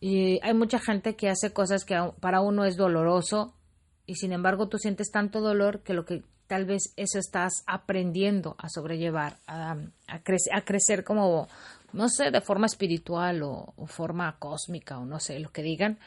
Y 0.00 0.40
hay 0.42 0.54
mucha 0.54 0.78
gente 0.78 1.14
que 1.14 1.28
hace 1.28 1.52
cosas 1.52 1.84
que 1.84 1.96
para 2.20 2.40
uno 2.40 2.64
es 2.64 2.76
doloroso 2.76 3.54
y 4.06 4.16
sin 4.16 4.32
embargo 4.32 4.68
tú 4.68 4.78
sientes 4.78 5.10
tanto 5.10 5.40
dolor 5.40 5.82
que 5.82 5.92
lo 5.92 6.04
que 6.04 6.24
tal 6.50 6.64
vez 6.64 6.92
eso 6.96 7.20
estás 7.20 7.62
aprendiendo 7.68 8.56
a 8.58 8.68
sobrellevar, 8.68 9.36
a, 9.46 9.76
a, 10.08 10.60
crecer 10.64 11.04
como, 11.04 11.46
no 11.92 12.08
sé, 12.08 12.32
de 12.32 12.40
forma 12.40 12.66
espiritual 12.66 13.42
o, 13.44 13.72
forma 13.86 14.36
cósmica 14.40 14.98
o 14.98 15.06
no 15.06 15.20
sé, 15.20 15.38
lo 15.38 15.52
que 15.52 15.62
digan, 15.62 16.00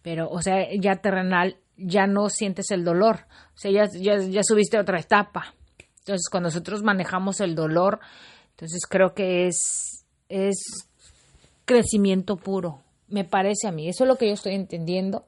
pero, 0.00 0.28
o 0.30 0.40
sea, 0.40 0.68
ya 0.78 0.94
terrenal, 0.96 1.56
ya 1.76 2.06
no 2.06 2.28
sientes 2.28 2.70
el 2.70 2.84
dolor, 2.84 3.26
o 3.56 3.58
sea, 3.58 3.72
ya, 3.72 3.88
ya, 3.92 4.18
ya 4.18 4.42
subiste 4.44 4.76
a 4.76 4.82
otra 4.82 5.00
etapa. 5.00 5.52
Entonces, 5.98 6.28
cuando 6.30 6.48
nosotros 6.48 6.84
manejamos 6.84 7.40
el 7.40 7.56
dolor, 7.56 7.98
entonces 8.50 8.86
creo 8.88 9.14
que 9.14 9.48
es, 9.48 10.04
es 10.28 10.86
crecimiento 11.64 12.36
puro, 12.36 12.84
me 13.12 13.24
parece 13.24 13.68
a 13.68 13.72
mí. 13.72 13.88
Eso 13.88 14.04
es 14.04 14.08
lo 14.08 14.16
que 14.16 14.26
yo 14.26 14.34
estoy 14.34 14.54
entendiendo 14.54 15.24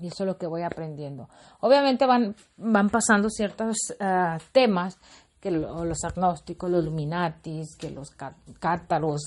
y 0.00 0.08
eso 0.08 0.24
es 0.24 0.26
lo 0.26 0.36
que 0.36 0.46
voy 0.46 0.62
aprendiendo. 0.62 1.28
Obviamente 1.60 2.06
van, 2.06 2.34
van 2.56 2.90
pasando 2.90 3.30
ciertos 3.30 3.76
ah, 4.00 4.38
temas 4.52 4.98
que 5.40 5.50
los 5.50 6.04
agnósticos, 6.04 6.70
los 6.70 6.84
luminatis, 6.84 7.76
que 7.76 7.90
los 7.90 8.10
cátaros, 8.58 9.22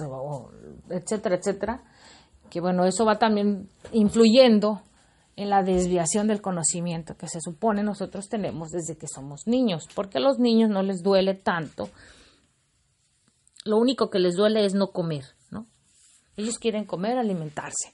etcétera, 0.90 1.36
etcétera, 1.36 1.84
que 2.50 2.60
bueno, 2.60 2.86
eso 2.86 3.06
va 3.06 3.20
también 3.20 3.70
influyendo 3.92 4.82
en 5.36 5.52
la 5.52 5.62
desviación 5.62 6.28
del 6.28 6.42
conocimiento 6.42 7.16
que 7.16 7.28
se 7.28 7.40
supone 7.40 7.84
nosotros 7.84 8.28
tenemos 8.30 8.72
desde 8.72 8.98
que 8.98 9.06
somos 9.08 9.46
niños, 9.46 9.88
porque 9.94 10.18
a 10.18 10.22
los 10.22 10.40
niños 10.40 10.72
no 10.72 10.82
les 10.82 11.04
duele 11.04 11.36
tanto 11.36 11.90
lo 13.68 13.78
único 13.78 14.10
que 14.10 14.20
les 14.20 14.36
duele 14.36 14.66
es 14.66 14.74
no 14.74 14.88
comer. 14.88 15.26
Ellos 16.38 16.58
quieren 16.60 16.86
comer, 16.86 17.18
alimentarse. 17.18 17.94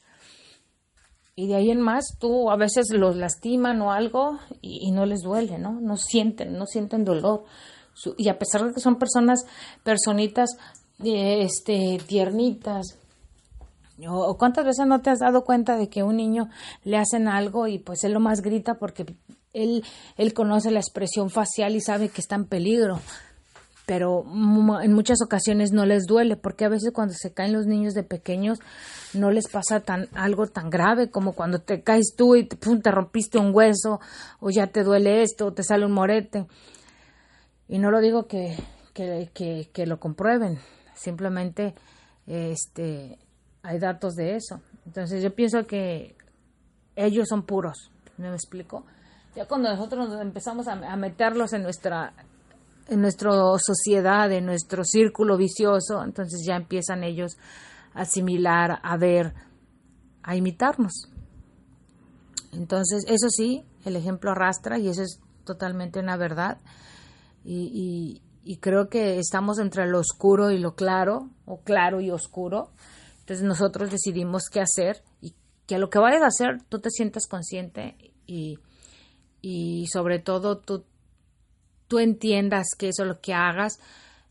Y 1.35 1.47
de 1.47 1.55
ahí 1.55 1.71
en 1.71 1.81
más, 1.81 2.17
tú 2.19 2.51
a 2.51 2.55
veces 2.55 2.91
los 2.91 3.15
lastiman 3.15 3.81
o 3.81 3.91
algo 3.91 4.37
y, 4.61 4.91
no 4.91 5.05
les 5.05 5.21
duele, 5.21 5.57
¿no? 5.57 5.79
No 5.81 5.97
sienten, 5.97 6.53
no 6.53 6.67
sienten 6.67 7.03
dolor. 7.03 7.45
y 8.17 8.29
a 8.29 8.37
pesar 8.37 8.65
de 8.67 8.73
que 8.73 8.79
son 8.79 8.99
personas, 8.99 9.45
personitas, 9.83 10.51
este, 11.03 11.99
tiernitas, 12.05 12.99
o 14.07 14.37
cuántas 14.37 14.65
veces 14.65 14.85
no 14.85 15.01
te 15.01 15.09
has 15.09 15.19
dado 15.19 15.43
cuenta 15.43 15.77
de 15.77 15.89
que 15.89 16.03
un 16.03 16.17
niño 16.17 16.49
le 16.83 16.97
hacen 16.97 17.27
algo 17.27 17.67
y 17.67 17.79
pues 17.79 18.03
él 18.03 18.13
lo 18.13 18.19
más 18.19 18.41
grita 18.41 18.75
porque 18.75 19.05
él, 19.53 19.83
él 20.17 20.33
conoce 20.33 20.71
la 20.71 20.79
expresión 20.79 21.29
facial 21.29 21.75
y 21.75 21.81
sabe 21.81 22.09
que 22.09 22.21
está 22.21 22.35
en 22.35 22.45
peligro, 22.45 22.99
pero 23.85 24.23
en 24.81 24.93
muchas 24.93 25.19
ocasiones 25.21 25.71
no 25.71 25.85
les 25.85 26.03
duele, 26.05 26.37
porque 26.37 26.65
a 26.65 26.69
veces 26.69 26.91
cuando 26.93 27.13
se 27.13 27.33
caen 27.33 27.53
los 27.53 27.65
niños 27.65 27.93
de 27.93 28.03
pequeños 28.03 28.59
no 29.13 29.29
les 29.29 29.47
pasa 29.47 29.81
tan 29.81 30.07
algo 30.13 30.47
tan 30.47 30.69
grave 30.69 31.09
como 31.09 31.33
cuando 31.33 31.59
te 31.59 31.83
caes 31.83 32.13
tú 32.15 32.35
y 32.35 32.47
te, 32.47 32.55
te 32.55 32.91
rompiste 32.91 33.37
un 33.37 33.53
hueso 33.53 33.99
o 34.39 34.49
ya 34.49 34.67
te 34.67 34.83
duele 34.83 35.21
esto 35.21 35.47
o 35.47 35.53
te 35.53 35.63
sale 35.63 35.85
un 35.85 35.91
morete. 35.91 36.47
Y 37.67 37.79
no 37.79 37.91
lo 37.91 37.99
digo 37.99 38.27
que, 38.27 38.55
que, 38.93 39.69
que, 39.73 39.85
lo 39.85 39.99
comprueben, 39.99 40.59
simplemente 40.95 41.73
este, 42.27 43.17
hay 43.63 43.79
datos 43.79 44.15
de 44.15 44.35
eso. 44.35 44.61
Entonces 44.85 45.23
yo 45.23 45.33
pienso 45.33 45.65
que 45.65 46.15
ellos 46.95 47.27
son 47.29 47.43
puros, 47.43 47.91
¿me 48.17 48.29
explico? 48.29 48.85
Ya 49.35 49.47
cuando 49.47 49.69
nosotros 49.69 50.09
nos 50.09 50.21
empezamos 50.21 50.67
a, 50.67 50.95
meterlos 50.95 51.53
en 51.53 51.63
nuestra 51.63 52.13
en 52.87 53.01
nuestra 53.01 53.31
sociedad, 53.57 54.31
en 54.31 54.45
nuestro 54.45 54.83
círculo 54.83 55.37
vicioso, 55.37 56.03
entonces 56.03 56.43
ya 56.45 56.55
empiezan 56.55 57.03
ellos 57.03 57.37
a 57.93 58.01
asimilar, 58.01 58.79
a 58.83 58.97
ver, 58.97 59.33
a 60.23 60.35
imitarnos. 60.35 61.09
Entonces, 62.51 63.03
eso 63.07 63.29
sí, 63.29 63.65
el 63.85 63.95
ejemplo 63.95 64.31
arrastra 64.31 64.77
y 64.79 64.89
eso 64.89 65.01
es 65.01 65.19
totalmente 65.43 65.99
una 65.99 66.17
verdad. 66.17 66.59
Y, 67.43 68.21
y, 68.43 68.57
creo 68.57 68.87
que 68.87 69.19
estamos 69.19 69.59
entre 69.59 69.85
lo 69.87 69.99
oscuro 69.99 70.51
y 70.51 70.57
lo 70.57 70.75
claro, 70.75 71.29
o 71.45 71.61
claro 71.61 71.99
y 71.99 72.09
oscuro. 72.11 72.71
Entonces 73.19 73.45
nosotros 73.45 73.91
decidimos 73.91 74.43
qué 74.49 74.61
hacer 74.61 75.03
y 75.21 75.33
que 75.65 75.75
a 75.75 75.77
lo 75.77 75.89
que 75.89 75.99
vayas 75.99 76.21
a 76.21 76.27
hacer 76.27 76.61
tú 76.69 76.79
te 76.79 76.89
sientas 76.89 77.27
consciente 77.27 77.97
y, 78.25 78.59
y 79.41 79.87
sobre 79.87 80.19
todo 80.19 80.59
tú, 80.59 80.85
tú 81.87 81.99
entiendas 81.99 82.67
que 82.77 82.89
eso 82.89 83.05
lo 83.05 83.21
que 83.21 83.33
hagas 83.33 83.79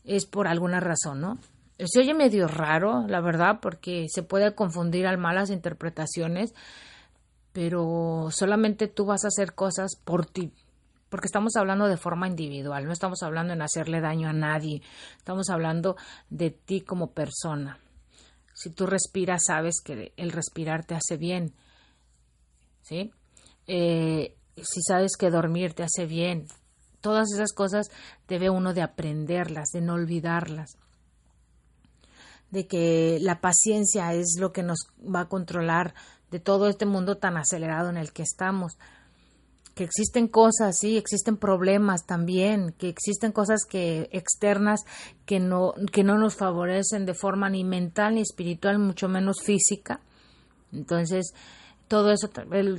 es 0.03 0.25
por 0.25 0.47
alguna 0.47 0.79
razón, 0.79 1.21
¿no? 1.21 1.37
Se 1.79 1.99
oye 1.99 2.13
medio 2.13 2.47
raro, 2.47 3.05
la 3.07 3.19
verdad, 3.19 3.59
porque 3.61 4.07
se 4.09 4.23
puede 4.23 4.53
confundir 4.53 5.07
al 5.07 5.17
malas 5.17 5.49
interpretaciones, 5.49 6.53
pero 7.51 8.27
solamente 8.31 8.87
tú 8.87 9.05
vas 9.05 9.25
a 9.25 9.29
hacer 9.29 9.53
cosas 9.53 9.95
por 10.03 10.25
ti, 10.25 10.51
porque 11.09 11.25
estamos 11.25 11.55
hablando 11.55 11.87
de 11.87 11.97
forma 11.97 12.27
individual, 12.27 12.85
no 12.85 12.93
estamos 12.93 13.23
hablando 13.23 13.53
en 13.53 13.61
hacerle 13.61 14.01
daño 14.01 14.29
a 14.29 14.33
nadie, 14.33 14.81
estamos 15.17 15.49
hablando 15.49 15.95
de 16.29 16.51
ti 16.51 16.81
como 16.81 17.11
persona. 17.11 17.79
Si 18.53 18.69
tú 18.69 18.85
respiras, 18.85 19.43
sabes 19.47 19.81
que 19.83 20.13
el 20.15 20.31
respirar 20.31 20.85
te 20.85 20.95
hace 20.95 21.17
bien, 21.17 21.53
¿sí? 22.83 23.11
Eh, 23.67 24.35
si 24.57 24.81
sabes 24.81 25.17
que 25.17 25.31
dormir 25.31 25.73
te 25.73 25.83
hace 25.83 26.05
bien, 26.05 26.45
todas 27.03 27.33
esas 27.33 27.51
cosas 27.51 27.91
debe 28.29 28.49
uno 28.49 28.73
de 28.73 28.81
aprenderlas, 28.81 29.69
de 29.73 29.81
no 29.81 29.95
olvidarlas, 29.95 30.77
de 32.49 32.65
que 32.65 33.19
la 33.21 33.41
paciencia 33.41 34.13
es 34.13 34.37
lo 34.39 34.53
que 34.53 34.63
nos 34.63 34.87
va 35.03 35.21
a 35.21 35.29
controlar 35.29 35.93
de 36.31 36.39
todo 36.39 36.69
este 36.69 36.85
mundo 36.85 37.17
tan 37.17 37.35
acelerado 37.35 37.89
en 37.89 37.97
el 37.97 38.13
que 38.13 38.23
estamos 38.23 38.77
que 39.75 39.83
existen 39.83 40.27
cosas, 40.27 40.77
sí, 40.79 40.97
existen 40.97 41.35
problemas 41.35 42.05
también, 42.05 42.73
que 42.77 42.89
existen 42.89 43.31
cosas 43.31 43.65
que 43.67 44.07
externas 44.11 44.81
que 45.25 45.39
no, 45.39 45.73
que 45.91 46.03
no 46.03 46.17
nos 46.19 46.35
favorecen 46.35 47.07
de 47.07 47.15
forma 47.15 47.49
ni 47.49 47.63
mental 47.63 48.15
ni 48.15 48.21
espiritual, 48.21 48.77
mucho 48.77 49.07
menos 49.07 49.37
física. 49.43 49.99
Entonces, 50.71 51.33
todo 51.87 52.11
eso 52.11 52.29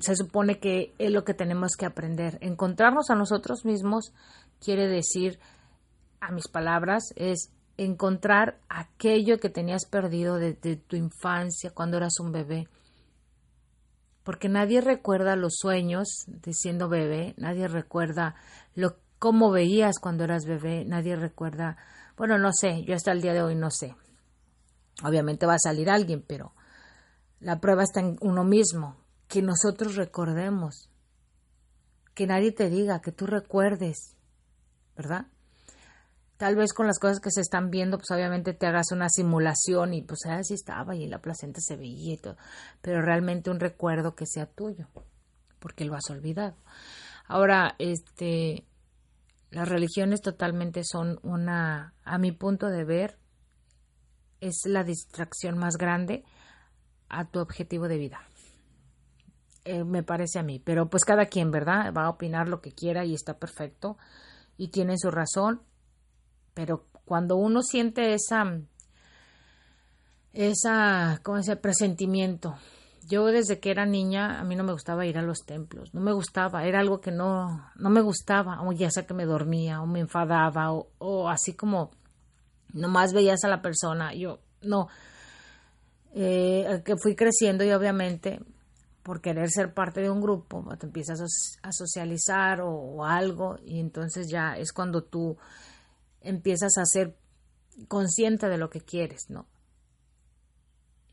se 0.00 0.16
supone 0.16 0.58
que 0.58 0.92
es 0.98 1.10
lo 1.10 1.24
que 1.24 1.34
tenemos 1.34 1.76
que 1.76 1.86
aprender. 1.86 2.38
Encontrarnos 2.40 3.10
a 3.10 3.14
nosotros 3.14 3.64
mismos 3.64 4.12
quiere 4.60 4.88
decir, 4.88 5.38
a 6.20 6.32
mis 6.32 6.48
palabras, 6.48 7.12
es 7.16 7.50
encontrar 7.76 8.58
aquello 8.68 9.38
que 9.38 9.50
tenías 9.50 9.84
perdido 9.84 10.36
desde 10.36 10.76
tu 10.76 10.96
infancia, 10.96 11.70
cuando 11.70 11.96
eras 11.96 12.18
un 12.20 12.32
bebé 12.32 12.68
porque 14.24 14.48
nadie 14.48 14.80
recuerda 14.80 15.36
los 15.36 15.56
sueños 15.58 16.24
de 16.26 16.52
siendo 16.54 16.88
bebé, 16.88 17.34
nadie 17.36 17.68
recuerda 17.68 18.34
lo 18.74 18.96
cómo 19.18 19.50
veías 19.50 19.98
cuando 20.00 20.24
eras 20.24 20.46
bebé, 20.46 20.84
nadie 20.84 21.14
recuerda, 21.14 21.76
bueno, 22.16 22.38
no 22.38 22.50
sé, 22.52 22.84
yo 22.84 22.94
hasta 22.94 23.12
el 23.12 23.20
día 23.20 23.34
de 23.34 23.42
hoy 23.42 23.54
no 23.54 23.70
sé. 23.70 23.94
Obviamente 25.04 25.46
va 25.46 25.54
a 25.54 25.58
salir 25.58 25.90
alguien, 25.90 26.24
pero 26.26 26.52
la 27.44 27.60
prueba 27.60 27.82
está 27.82 28.00
en 28.00 28.16
uno 28.22 28.42
mismo, 28.42 28.96
que 29.28 29.42
nosotros 29.42 29.96
recordemos, 29.96 30.88
que 32.14 32.26
nadie 32.26 32.52
te 32.52 32.70
diga, 32.70 33.02
que 33.02 33.12
tú 33.12 33.26
recuerdes, 33.26 34.16
¿verdad? 34.96 35.26
Tal 36.38 36.56
vez 36.56 36.72
con 36.72 36.86
las 36.86 36.98
cosas 36.98 37.20
que 37.20 37.30
se 37.30 37.42
están 37.42 37.68
viendo, 37.68 37.98
pues 37.98 38.10
obviamente 38.10 38.54
te 38.54 38.66
hagas 38.66 38.92
una 38.92 39.10
simulación 39.10 39.92
y 39.92 40.00
pues 40.00 40.20
así 40.24 40.54
estaba 40.54 40.96
y 40.96 41.06
la 41.06 41.20
placenta 41.20 41.60
se 41.60 41.76
veía 41.76 42.14
y 42.14 42.16
todo, 42.16 42.38
pero 42.80 43.02
realmente 43.02 43.50
un 43.50 43.60
recuerdo 43.60 44.14
que 44.14 44.24
sea 44.24 44.46
tuyo, 44.46 44.88
porque 45.58 45.84
lo 45.84 45.94
has 45.94 46.08
olvidado. 46.08 46.56
Ahora, 47.26 47.74
este, 47.78 48.66
las 49.50 49.68
religiones 49.68 50.22
totalmente 50.22 50.82
son 50.82 51.20
una, 51.22 51.92
a 52.04 52.16
mi 52.16 52.32
punto 52.32 52.68
de 52.68 52.84
ver, 52.84 53.18
es 54.40 54.62
la 54.64 54.82
distracción 54.82 55.58
más 55.58 55.76
grande 55.76 56.24
a 57.18 57.24
tu 57.26 57.40
objetivo 57.40 57.88
de 57.88 57.98
vida. 57.98 58.20
Eh, 59.64 59.84
me 59.84 60.02
parece 60.02 60.38
a 60.38 60.42
mí, 60.42 60.58
pero 60.58 60.90
pues 60.90 61.04
cada 61.04 61.26
quien, 61.26 61.50
¿verdad? 61.50 61.92
Va 61.96 62.04
a 62.04 62.10
opinar 62.10 62.48
lo 62.48 62.60
que 62.60 62.72
quiera 62.72 63.04
y 63.04 63.14
está 63.14 63.38
perfecto. 63.38 63.96
Y 64.56 64.68
tiene 64.68 64.98
su 64.98 65.10
razón. 65.10 65.62
Pero 66.52 66.86
cuando 67.04 67.36
uno 67.36 67.62
siente 67.62 68.14
esa, 68.14 68.60
esa, 70.34 71.20
¿cómo 71.22 71.42
se 71.42 71.56
presentimiento. 71.56 72.56
Yo 73.06 73.26
desde 73.26 73.60
que 73.60 73.70
era 73.70 73.86
niña, 73.86 74.40
a 74.40 74.44
mí 74.44 74.56
no 74.56 74.64
me 74.64 74.72
gustaba 74.72 75.06
ir 75.06 75.18
a 75.18 75.22
los 75.22 75.44
templos, 75.44 75.92
no 75.92 76.00
me 76.00 76.12
gustaba, 76.12 76.64
era 76.64 76.80
algo 76.80 77.02
que 77.02 77.10
no, 77.10 77.70
no 77.76 77.90
me 77.90 78.00
gustaba, 78.00 78.62
o 78.62 78.72
ya 78.72 78.90
sea 78.90 79.06
que 79.06 79.12
me 79.12 79.26
dormía, 79.26 79.82
o 79.82 79.86
me 79.86 80.00
enfadaba, 80.00 80.72
o, 80.72 80.88
o 80.98 81.28
así 81.28 81.52
como 81.52 81.90
nomás 82.72 83.12
veías 83.12 83.44
a 83.44 83.48
la 83.48 83.60
persona, 83.60 84.14
yo 84.14 84.38
no, 84.62 84.88
eh, 86.16 86.82
que 86.84 86.96
fui 86.96 87.16
creciendo 87.16 87.64
y 87.64 87.72
obviamente 87.72 88.38
por 89.02 89.20
querer 89.20 89.50
ser 89.50 89.74
parte 89.74 90.00
de 90.00 90.08
un 90.08 90.20
grupo, 90.22 90.64
te 90.78 90.86
empiezas 90.86 91.20
a, 91.62 91.72
socializar 91.72 92.60
o, 92.62 93.04
algo 93.04 93.58
y 93.62 93.78
entonces 93.78 94.28
ya 94.30 94.56
es 94.56 94.72
cuando 94.72 95.02
tú 95.02 95.36
empiezas 96.20 96.78
a 96.78 96.86
ser 96.86 97.18
consciente 97.88 98.48
de 98.48 98.56
lo 98.56 98.70
que 98.70 98.80
quieres, 98.80 99.28
¿no? 99.28 99.46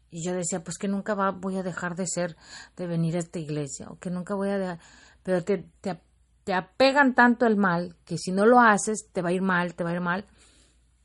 Y 0.10 0.24
yo 0.24 0.34
decía, 0.34 0.64
pues 0.64 0.78
que 0.78 0.88
nunca 0.88 1.16
voy 1.32 1.58
a 1.58 1.64
dejar 1.64 1.96
de 1.96 2.06
ser, 2.08 2.38
de 2.78 2.88
venir 2.88 3.16
a 3.18 3.20
esta 3.20 3.40
iglesia, 3.40 3.88
o 3.90 3.98
que 3.98 4.10
nunca 4.10 4.36
voy 4.36 4.50
a 4.50 4.58
dejar, 4.58 4.80
pero 5.24 5.44
te, 5.44 5.66
te, 5.82 6.00
te 6.44 6.54
apegan 6.54 7.16
tanto 7.16 7.46
el 7.46 7.58
mal 7.58 7.98
que 8.06 8.18
si 8.18 8.32
no 8.32 8.46
lo 8.46 8.60
haces 8.60 9.10
te 9.12 9.22
va 9.22 9.30
a 9.30 9.34
ir 9.34 9.42
mal, 9.42 9.74
te 9.74 9.84
va 9.84 9.90
a 9.90 9.94
ir 9.94 10.02
mal, 10.02 10.26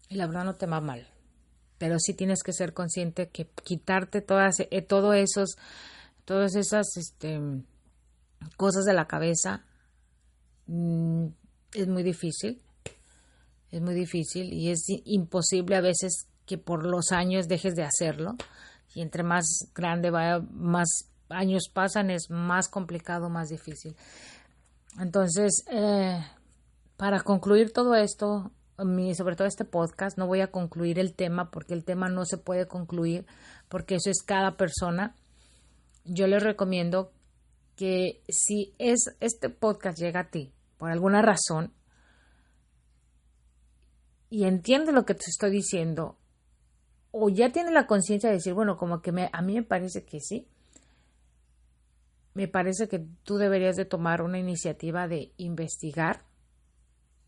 y 0.09 0.17
la 0.17 0.27
verdad 0.27 0.45
no 0.45 0.55
te 0.55 0.67
va 0.67 0.81
mal. 0.81 1.09
Pero 1.79 1.99
sí 1.99 2.15
tienes 2.15 2.43
que 2.43 2.53
ser 2.53 2.73
consciente 2.73 3.29
que 3.29 3.47
quitarte 3.65 4.21
todas, 4.21 4.61
eh, 4.61 4.83
todo 4.83 5.13
esos, 5.13 5.57
todas 6.25 6.55
esas 6.57 6.97
este, 6.97 7.41
cosas 8.57 8.85
de 8.85 8.95
la 8.95 9.07
cabeza 9.07 9.65
mm, 10.67 11.27
es 11.75 11.89
muy 11.89 12.03
difícil 12.03 12.63
es 13.71 13.83
muy 13.83 13.95
difícil 13.95 14.53
y 14.53 14.71
es 14.71 14.87
imposible 15.05 15.77
a 15.77 15.81
veces 15.81 16.29
que 16.47 16.59
por 16.59 16.87
los 16.87 17.13
años 17.13 17.49
dejes 17.49 17.75
de 17.75 17.85
hacerlo 17.85 18.37
y 18.95 19.03
entre 19.03 19.23
más 19.23 19.45
grande 19.75 20.11
vaya, 20.11 20.41
más 20.51 20.89
años 21.29 21.65
pasan, 21.73 22.11
es 22.11 22.31
más 22.31 22.69
complicado, 22.69 23.29
más 23.29 23.49
difícil. 23.49 23.97
Entonces, 24.99 25.65
eh, 25.71 26.25
para 26.97 27.21
concluir 27.21 27.73
todo 27.73 27.95
esto, 27.95 28.53
sobre 29.15 29.37
todo 29.37 29.47
este 29.49 29.65
podcast, 29.65 30.19
no 30.19 30.27
voy 30.27 30.41
a 30.41 30.51
concluir 30.51 30.99
el 30.99 31.15
tema 31.15 31.51
porque 31.51 31.75
el 31.75 31.85
tema 31.85 32.09
no 32.09 32.25
se 32.25 32.39
puede 32.39 32.67
concluir 32.67 33.27
porque 33.69 33.97
eso 33.97 34.11
es 34.11 34.23
cada 34.23 34.57
persona. 34.57 35.15
Yo 36.05 36.27
les 36.27 36.43
recomiendo 36.43 37.13
que 37.75 38.23
si 38.29 38.75
es 38.79 39.17
este 39.21 39.51
podcast 39.51 39.99
llega 39.99 40.21
a 40.21 40.31
ti 40.31 40.53
por 40.79 40.91
alguna 40.91 41.23
razón, 41.23 41.73
y 44.29 44.45
entiende 44.45 44.93
lo 44.93 45.07
que 45.07 45.15
te 45.15 45.25
estoy 45.29 45.51
diciendo, 45.51 46.19
o 47.11 47.29
ya 47.29 47.51
tiene 47.51 47.71
la 47.71 47.87
conciencia 47.87 48.29
de 48.29 48.37
decir, 48.37 48.55
bueno, 48.55 48.77
como 48.77 49.01
que 49.01 49.13
me, 49.13 49.31
a 49.33 49.41
mí 49.41 49.55
me 49.55 49.63
parece 49.63 50.05
que 50.05 50.21
sí, 50.21 50.49
me 52.35 52.49
parece 52.49 52.89
que 52.89 53.07
tú 53.23 53.37
deberías 53.37 53.77
de 53.77 53.87
tomar 53.87 54.21
una 54.21 54.39
iniciativa 54.39 55.09
de 55.09 55.33
investigar 55.39 56.25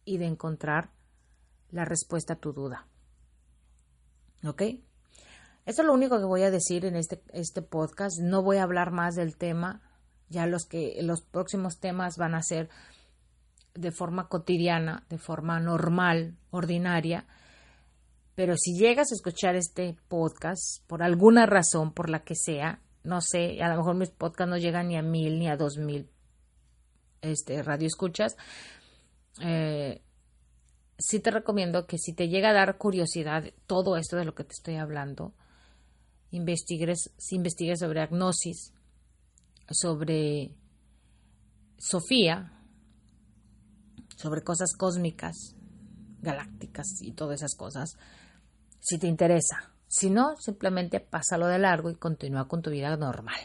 y 0.04 0.18
de 0.18 0.26
encontrar 0.26 0.90
la 1.70 1.84
respuesta 1.84 2.34
a 2.34 2.38
tu 2.38 2.52
duda. 2.52 2.86
¿Ok? 4.44 4.62
Eso 5.66 5.82
es 5.82 5.86
lo 5.86 5.92
único 5.92 6.18
que 6.18 6.24
voy 6.24 6.42
a 6.42 6.50
decir 6.50 6.84
en 6.84 6.96
este, 6.96 7.22
este 7.32 7.62
podcast. 7.62 8.18
No 8.20 8.42
voy 8.42 8.56
a 8.56 8.62
hablar 8.62 8.90
más 8.90 9.14
del 9.14 9.36
tema. 9.36 9.82
Ya 10.28 10.46
los 10.46 10.64
que 10.66 10.98
los 11.02 11.22
próximos 11.22 11.78
temas 11.78 12.16
van 12.16 12.34
a 12.34 12.42
ser 12.42 12.68
de 13.74 13.92
forma 13.92 14.28
cotidiana, 14.28 15.06
de 15.08 15.18
forma 15.18 15.60
normal, 15.60 16.36
ordinaria. 16.50 17.26
Pero 18.34 18.54
si 18.56 18.78
llegas 18.78 19.10
a 19.10 19.14
escuchar 19.14 19.56
este 19.56 19.96
podcast 20.08 20.86
por 20.86 21.02
alguna 21.02 21.46
razón, 21.46 21.92
por 21.92 22.08
la 22.08 22.20
que 22.20 22.34
sea, 22.34 22.80
no 23.04 23.20
sé, 23.20 23.62
a 23.62 23.68
lo 23.68 23.76
mejor 23.76 23.96
mis 23.96 24.10
podcasts 24.10 24.50
no 24.50 24.58
llegan 24.58 24.88
ni 24.88 24.96
a 24.96 25.02
mil 25.02 25.38
ni 25.38 25.48
a 25.48 25.56
dos 25.56 25.76
mil 25.78 26.08
este, 27.20 27.62
radio 27.62 27.86
escuchas, 27.86 28.36
eh, 29.42 30.02
sí 30.98 31.20
te 31.20 31.30
recomiendo 31.30 31.86
que 31.86 31.96
si 31.98 32.12
te 32.12 32.28
llega 32.28 32.50
a 32.50 32.54
dar 32.54 32.76
curiosidad 32.76 33.44
todo 33.66 33.96
esto 33.96 34.16
de 34.16 34.24
lo 34.24 34.34
que 34.34 34.44
te 34.44 34.52
estoy 34.52 34.76
hablando, 34.76 35.32
investigues, 36.30 37.12
investigues 37.30 37.78
sobre 37.78 38.02
agnosis, 38.02 38.72
sobre 39.70 40.54
Sofía, 41.78 42.52
sobre 44.16 44.42
cosas 44.42 44.72
cósmicas, 44.76 45.54
galácticas 46.20 47.00
y 47.00 47.12
todas 47.12 47.40
esas 47.40 47.54
cosas, 47.54 47.96
si 48.80 48.98
te 48.98 49.06
interesa. 49.06 49.72
Si 49.86 50.10
no, 50.10 50.36
simplemente 50.36 51.00
pásalo 51.00 51.46
de 51.46 51.58
largo 51.58 51.88
y 51.90 51.94
continúa 51.94 52.48
con 52.48 52.60
tu 52.60 52.70
vida 52.70 52.94
normal. 52.96 53.40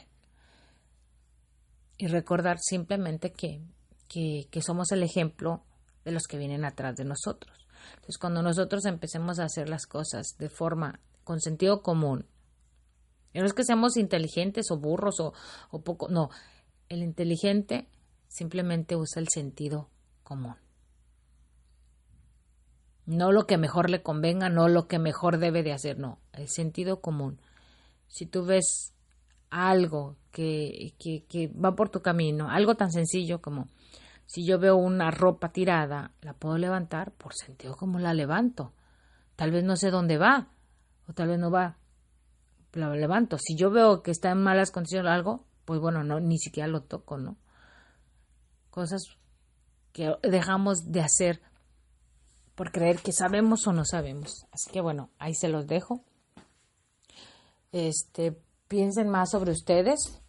Y 1.98 2.08
recordar 2.08 2.58
simplemente 2.60 3.32
que, 3.32 3.62
que, 4.10 4.48
que 4.52 4.62
somos 4.62 4.92
el 4.92 5.04
ejemplo 5.04 5.64
de 6.04 6.12
los 6.12 6.28
que 6.28 6.38
vienen 6.38 6.66
atrás 6.66 6.96
de 6.96 7.06
nosotros. 7.06 7.68
Entonces, 7.96 8.18
cuando 8.18 8.42
nosotros 8.42 8.86
empecemos 8.86 9.40
a 9.40 9.46
hacer 9.46 9.70
las 9.70 9.86
cosas 9.86 10.36
de 10.38 10.50
forma 10.50 11.00
con 11.24 11.40
sentido 11.40 11.82
común, 11.82 12.26
no 13.34 13.46
es 13.46 13.54
que 13.54 13.64
seamos 13.64 13.98
inteligentes 13.98 14.70
o 14.72 14.78
burros 14.78 15.20
o, 15.20 15.34
o 15.72 15.82
poco, 15.82 16.08
no, 16.08 16.30
el 16.90 17.02
inteligente 17.02 17.88
simplemente 18.28 18.96
usa 18.96 19.22
el 19.22 19.30
sentido 19.30 19.90
común. 20.24 20.56
No 23.06 23.32
lo 23.32 23.46
que 23.46 23.58
mejor 23.58 23.90
le 23.90 24.02
convenga, 24.02 24.50
no 24.50 24.70
lo 24.70 24.88
que 24.88 25.00
mejor 25.00 25.38
debe 25.38 25.64
de 25.64 25.74
hacer, 25.74 26.00
no, 26.00 26.20
el 26.32 26.48
sentido 26.48 27.02
común. 27.02 27.42
Si 28.08 28.26
tú 28.26 28.46
ves 28.46 28.94
algo 29.50 30.18
que, 30.32 30.94
que, 30.98 31.26
que 31.26 31.48
va 31.48 31.76
por 31.76 31.90
tu 31.90 32.02
camino, 32.02 32.50
algo 32.50 32.76
tan 32.76 32.92
sencillo 32.92 33.42
como 33.42 33.70
si 34.34 34.44
yo 34.44 34.58
veo 34.58 34.78
una 34.78 35.12
ropa 35.12 35.50
tirada, 35.50 36.10
la 36.22 36.34
puedo 36.34 36.58
levantar 36.58 37.12
por 37.12 37.36
sentido 37.36 37.78
como 37.78 38.00
la 38.00 38.16
levanto. 38.16 38.74
Tal 39.36 39.52
vez 39.52 39.64
no 39.64 39.76
sé 39.76 39.92
dónde 39.92 40.18
va, 40.18 40.48
o 41.08 41.14
tal 41.14 41.28
vez 41.28 41.38
no 41.38 41.52
va, 41.52 41.78
la 42.72 42.90
levanto. 42.96 43.38
Si 43.38 43.56
yo 43.56 43.70
veo 43.70 44.02
que 44.02 44.10
está 44.10 44.32
en 44.32 44.42
malas 44.42 44.72
condiciones 44.72 45.12
algo, 45.12 45.46
pues 45.66 45.80
bueno, 45.80 46.04
no, 46.04 46.20
ni 46.20 46.40
siquiera 46.40 46.68
lo 46.68 46.82
toco, 46.82 47.20
¿no? 47.20 47.38
Cosas 48.72 49.04
que 49.92 50.16
dejamos 50.24 50.92
de 50.92 51.02
hacer 51.02 51.40
por 52.56 52.72
creer 52.72 53.02
que 53.02 53.12
sabemos 53.12 53.68
o 53.68 53.72
no 53.72 53.86
sabemos. 53.86 54.48
Así 54.52 54.72
que 54.72 54.82
bueno, 54.82 55.12
ahí 55.20 55.36
se 55.36 55.48
los 55.48 55.68
dejo. 55.68 56.04
Este, 57.72 58.36
piensen 58.68 59.10
más 59.10 59.30
sobre 59.30 59.52
ustedes, 59.52 60.23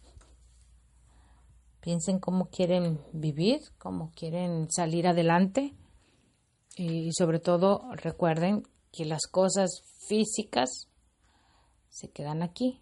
piensen 1.85 2.17
cómo 2.17 2.49
quieren 2.49 2.99
vivir, 3.13 3.61
cómo 3.77 4.11
quieren 4.15 4.71
salir 4.71 5.07
adelante 5.07 5.75
y 6.75 7.11
sobre 7.13 7.39
todo 7.39 7.83
recuerden 7.91 8.67
que 8.91 9.05
las 9.05 9.27
cosas 9.27 9.83
físicas 10.07 10.87
se 11.89 12.09
quedan 12.09 12.41
aquí 12.41 12.81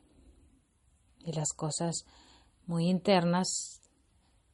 y 1.19 1.33
las 1.33 1.51
cosas 1.51 2.05
muy 2.65 2.87
internas 2.87 3.81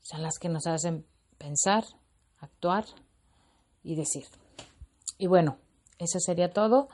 son 0.02 0.24
las 0.24 0.40
que 0.40 0.50
nos 0.50 0.66
hacen 0.66 1.06
pensar, 1.38 1.86
actuar 2.40 2.86
y 3.84 3.96
decir. 3.96 4.26
Y 5.20 5.28
bueno, 5.28 5.60
eso 6.00 6.20
sería 6.20 6.52
todo. 6.52 6.90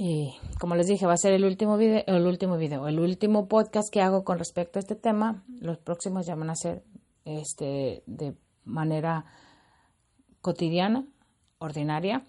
Y 0.00 0.36
como 0.60 0.76
les 0.76 0.86
dije, 0.86 1.06
va 1.06 1.14
a 1.14 1.16
ser 1.16 1.32
el 1.32 1.44
último 1.44 1.76
video, 1.76 2.04
el 2.06 2.24
último 2.24 2.56
video, 2.56 2.86
el 2.86 3.00
último 3.00 3.48
podcast 3.48 3.92
que 3.92 4.00
hago 4.00 4.22
con 4.22 4.38
respecto 4.38 4.78
a 4.78 4.80
este 4.80 4.94
tema. 4.94 5.42
Los 5.60 5.78
próximos 5.78 6.24
ya 6.24 6.36
van 6.36 6.50
a 6.50 6.54
ser 6.54 6.84
este 7.24 8.04
de 8.06 8.36
manera 8.64 9.24
cotidiana, 10.40 11.04
ordinaria 11.58 12.22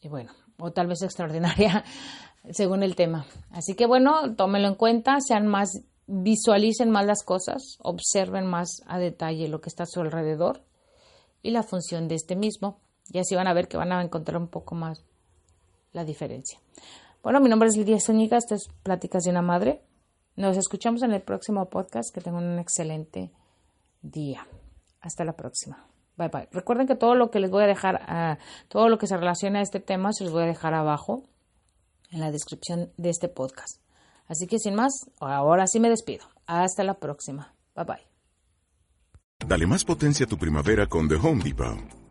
y 0.00 0.08
bueno, 0.08 0.32
o 0.58 0.72
tal 0.72 0.88
vez 0.88 1.00
extraordinaria 1.02 1.84
según 2.50 2.82
el 2.82 2.96
tema. 2.96 3.24
Así 3.52 3.74
que 3.74 3.86
bueno, 3.86 4.34
tómenlo 4.34 4.66
en 4.66 4.74
cuenta, 4.74 5.18
sean 5.20 5.46
más 5.46 5.84
visualicen 6.08 6.90
más 6.90 7.06
las 7.06 7.22
cosas, 7.22 7.78
observen 7.82 8.46
más 8.46 8.82
a 8.88 8.98
detalle 8.98 9.46
lo 9.46 9.60
que 9.60 9.68
está 9.68 9.84
a 9.84 9.86
su 9.86 10.00
alrededor 10.00 10.64
y 11.40 11.52
la 11.52 11.62
función 11.62 12.08
de 12.08 12.16
este 12.16 12.34
mismo. 12.34 12.80
Y 13.12 13.20
así 13.20 13.36
van 13.36 13.46
a 13.46 13.54
ver 13.54 13.68
que 13.68 13.76
van 13.76 13.92
a 13.92 14.02
encontrar 14.02 14.40
un 14.40 14.48
poco 14.48 14.74
más 14.74 15.04
la 15.96 16.04
diferencia. 16.04 16.60
Bueno, 17.22 17.40
mi 17.40 17.48
nombre 17.48 17.68
es 17.68 17.76
Lidia 17.76 17.98
Zúñiga, 17.98 18.36
esto 18.36 18.54
es 18.54 18.68
Pláticas 18.82 19.24
de 19.24 19.30
una 19.30 19.42
Madre. 19.42 19.82
Nos 20.36 20.56
escuchamos 20.58 21.02
en 21.02 21.12
el 21.12 21.22
próximo 21.22 21.68
podcast. 21.70 22.14
Que 22.14 22.20
tengan 22.20 22.44
un 22.44 22.58
excelente 22.58 23.32
día. 24.02 24.46
Hasta 25.00 25.24
la 25.24 25.32
próxima. 25.32 25.88
Bye 26.16 26.28
bye. 26.28 26.48
Recuerden 26.52 26.86
que 26.86 26.94
todo 26.94 27.14
lo 27.14 27.30
que 27.30 27.40
les 27.40 27.50
voy 27.50 27.64
a 27.64 27.66
dejar, 27.66 28.02
uh, 28.08 28.42
todo 28.68 28.88
lo 28.88 28.98
que 28.98 29.06
se 29.06 29.16
relaciona 29.16 29.60
a 29.60 29.62
este 29.62 29.80
tema, 29.80 30.12
se 30.12 30.24
los 30.24 30.32
voy 30.32 30.44
a 30.44 30.46
dejar 30.46 30.74
abajo 30.74 31.24
en 32.10 32.20
la 32.20 32.30
descripción 32.30 32.92
de 32.98 33.10
este 33.10 33.28
podcast. 33.28 33.80
Así 34.28 34.46
que 34.46 34.58
sin 34.58 34.74
más, 34.74 34.92
ahora 35.18 35.66
sí 35.66 35.80
me 35.80 35.88
despido. 35.88 36.26
Hasta 36.46 36.84
la 36.84 36.94
próxima. 36.94 37.54
Bye 37.74 37.84
bye. 37.84 38.06
Dale 39.46 39.66
más 39.66 39.84
potencia 39.84 40.26
a 40.26 40.28
tu 40.28 40.36
primavera 40.36 40.86
con 40.86 41.08
The 41.08 41.16
Home 41.16 41.42
Depot. 41.42 42.05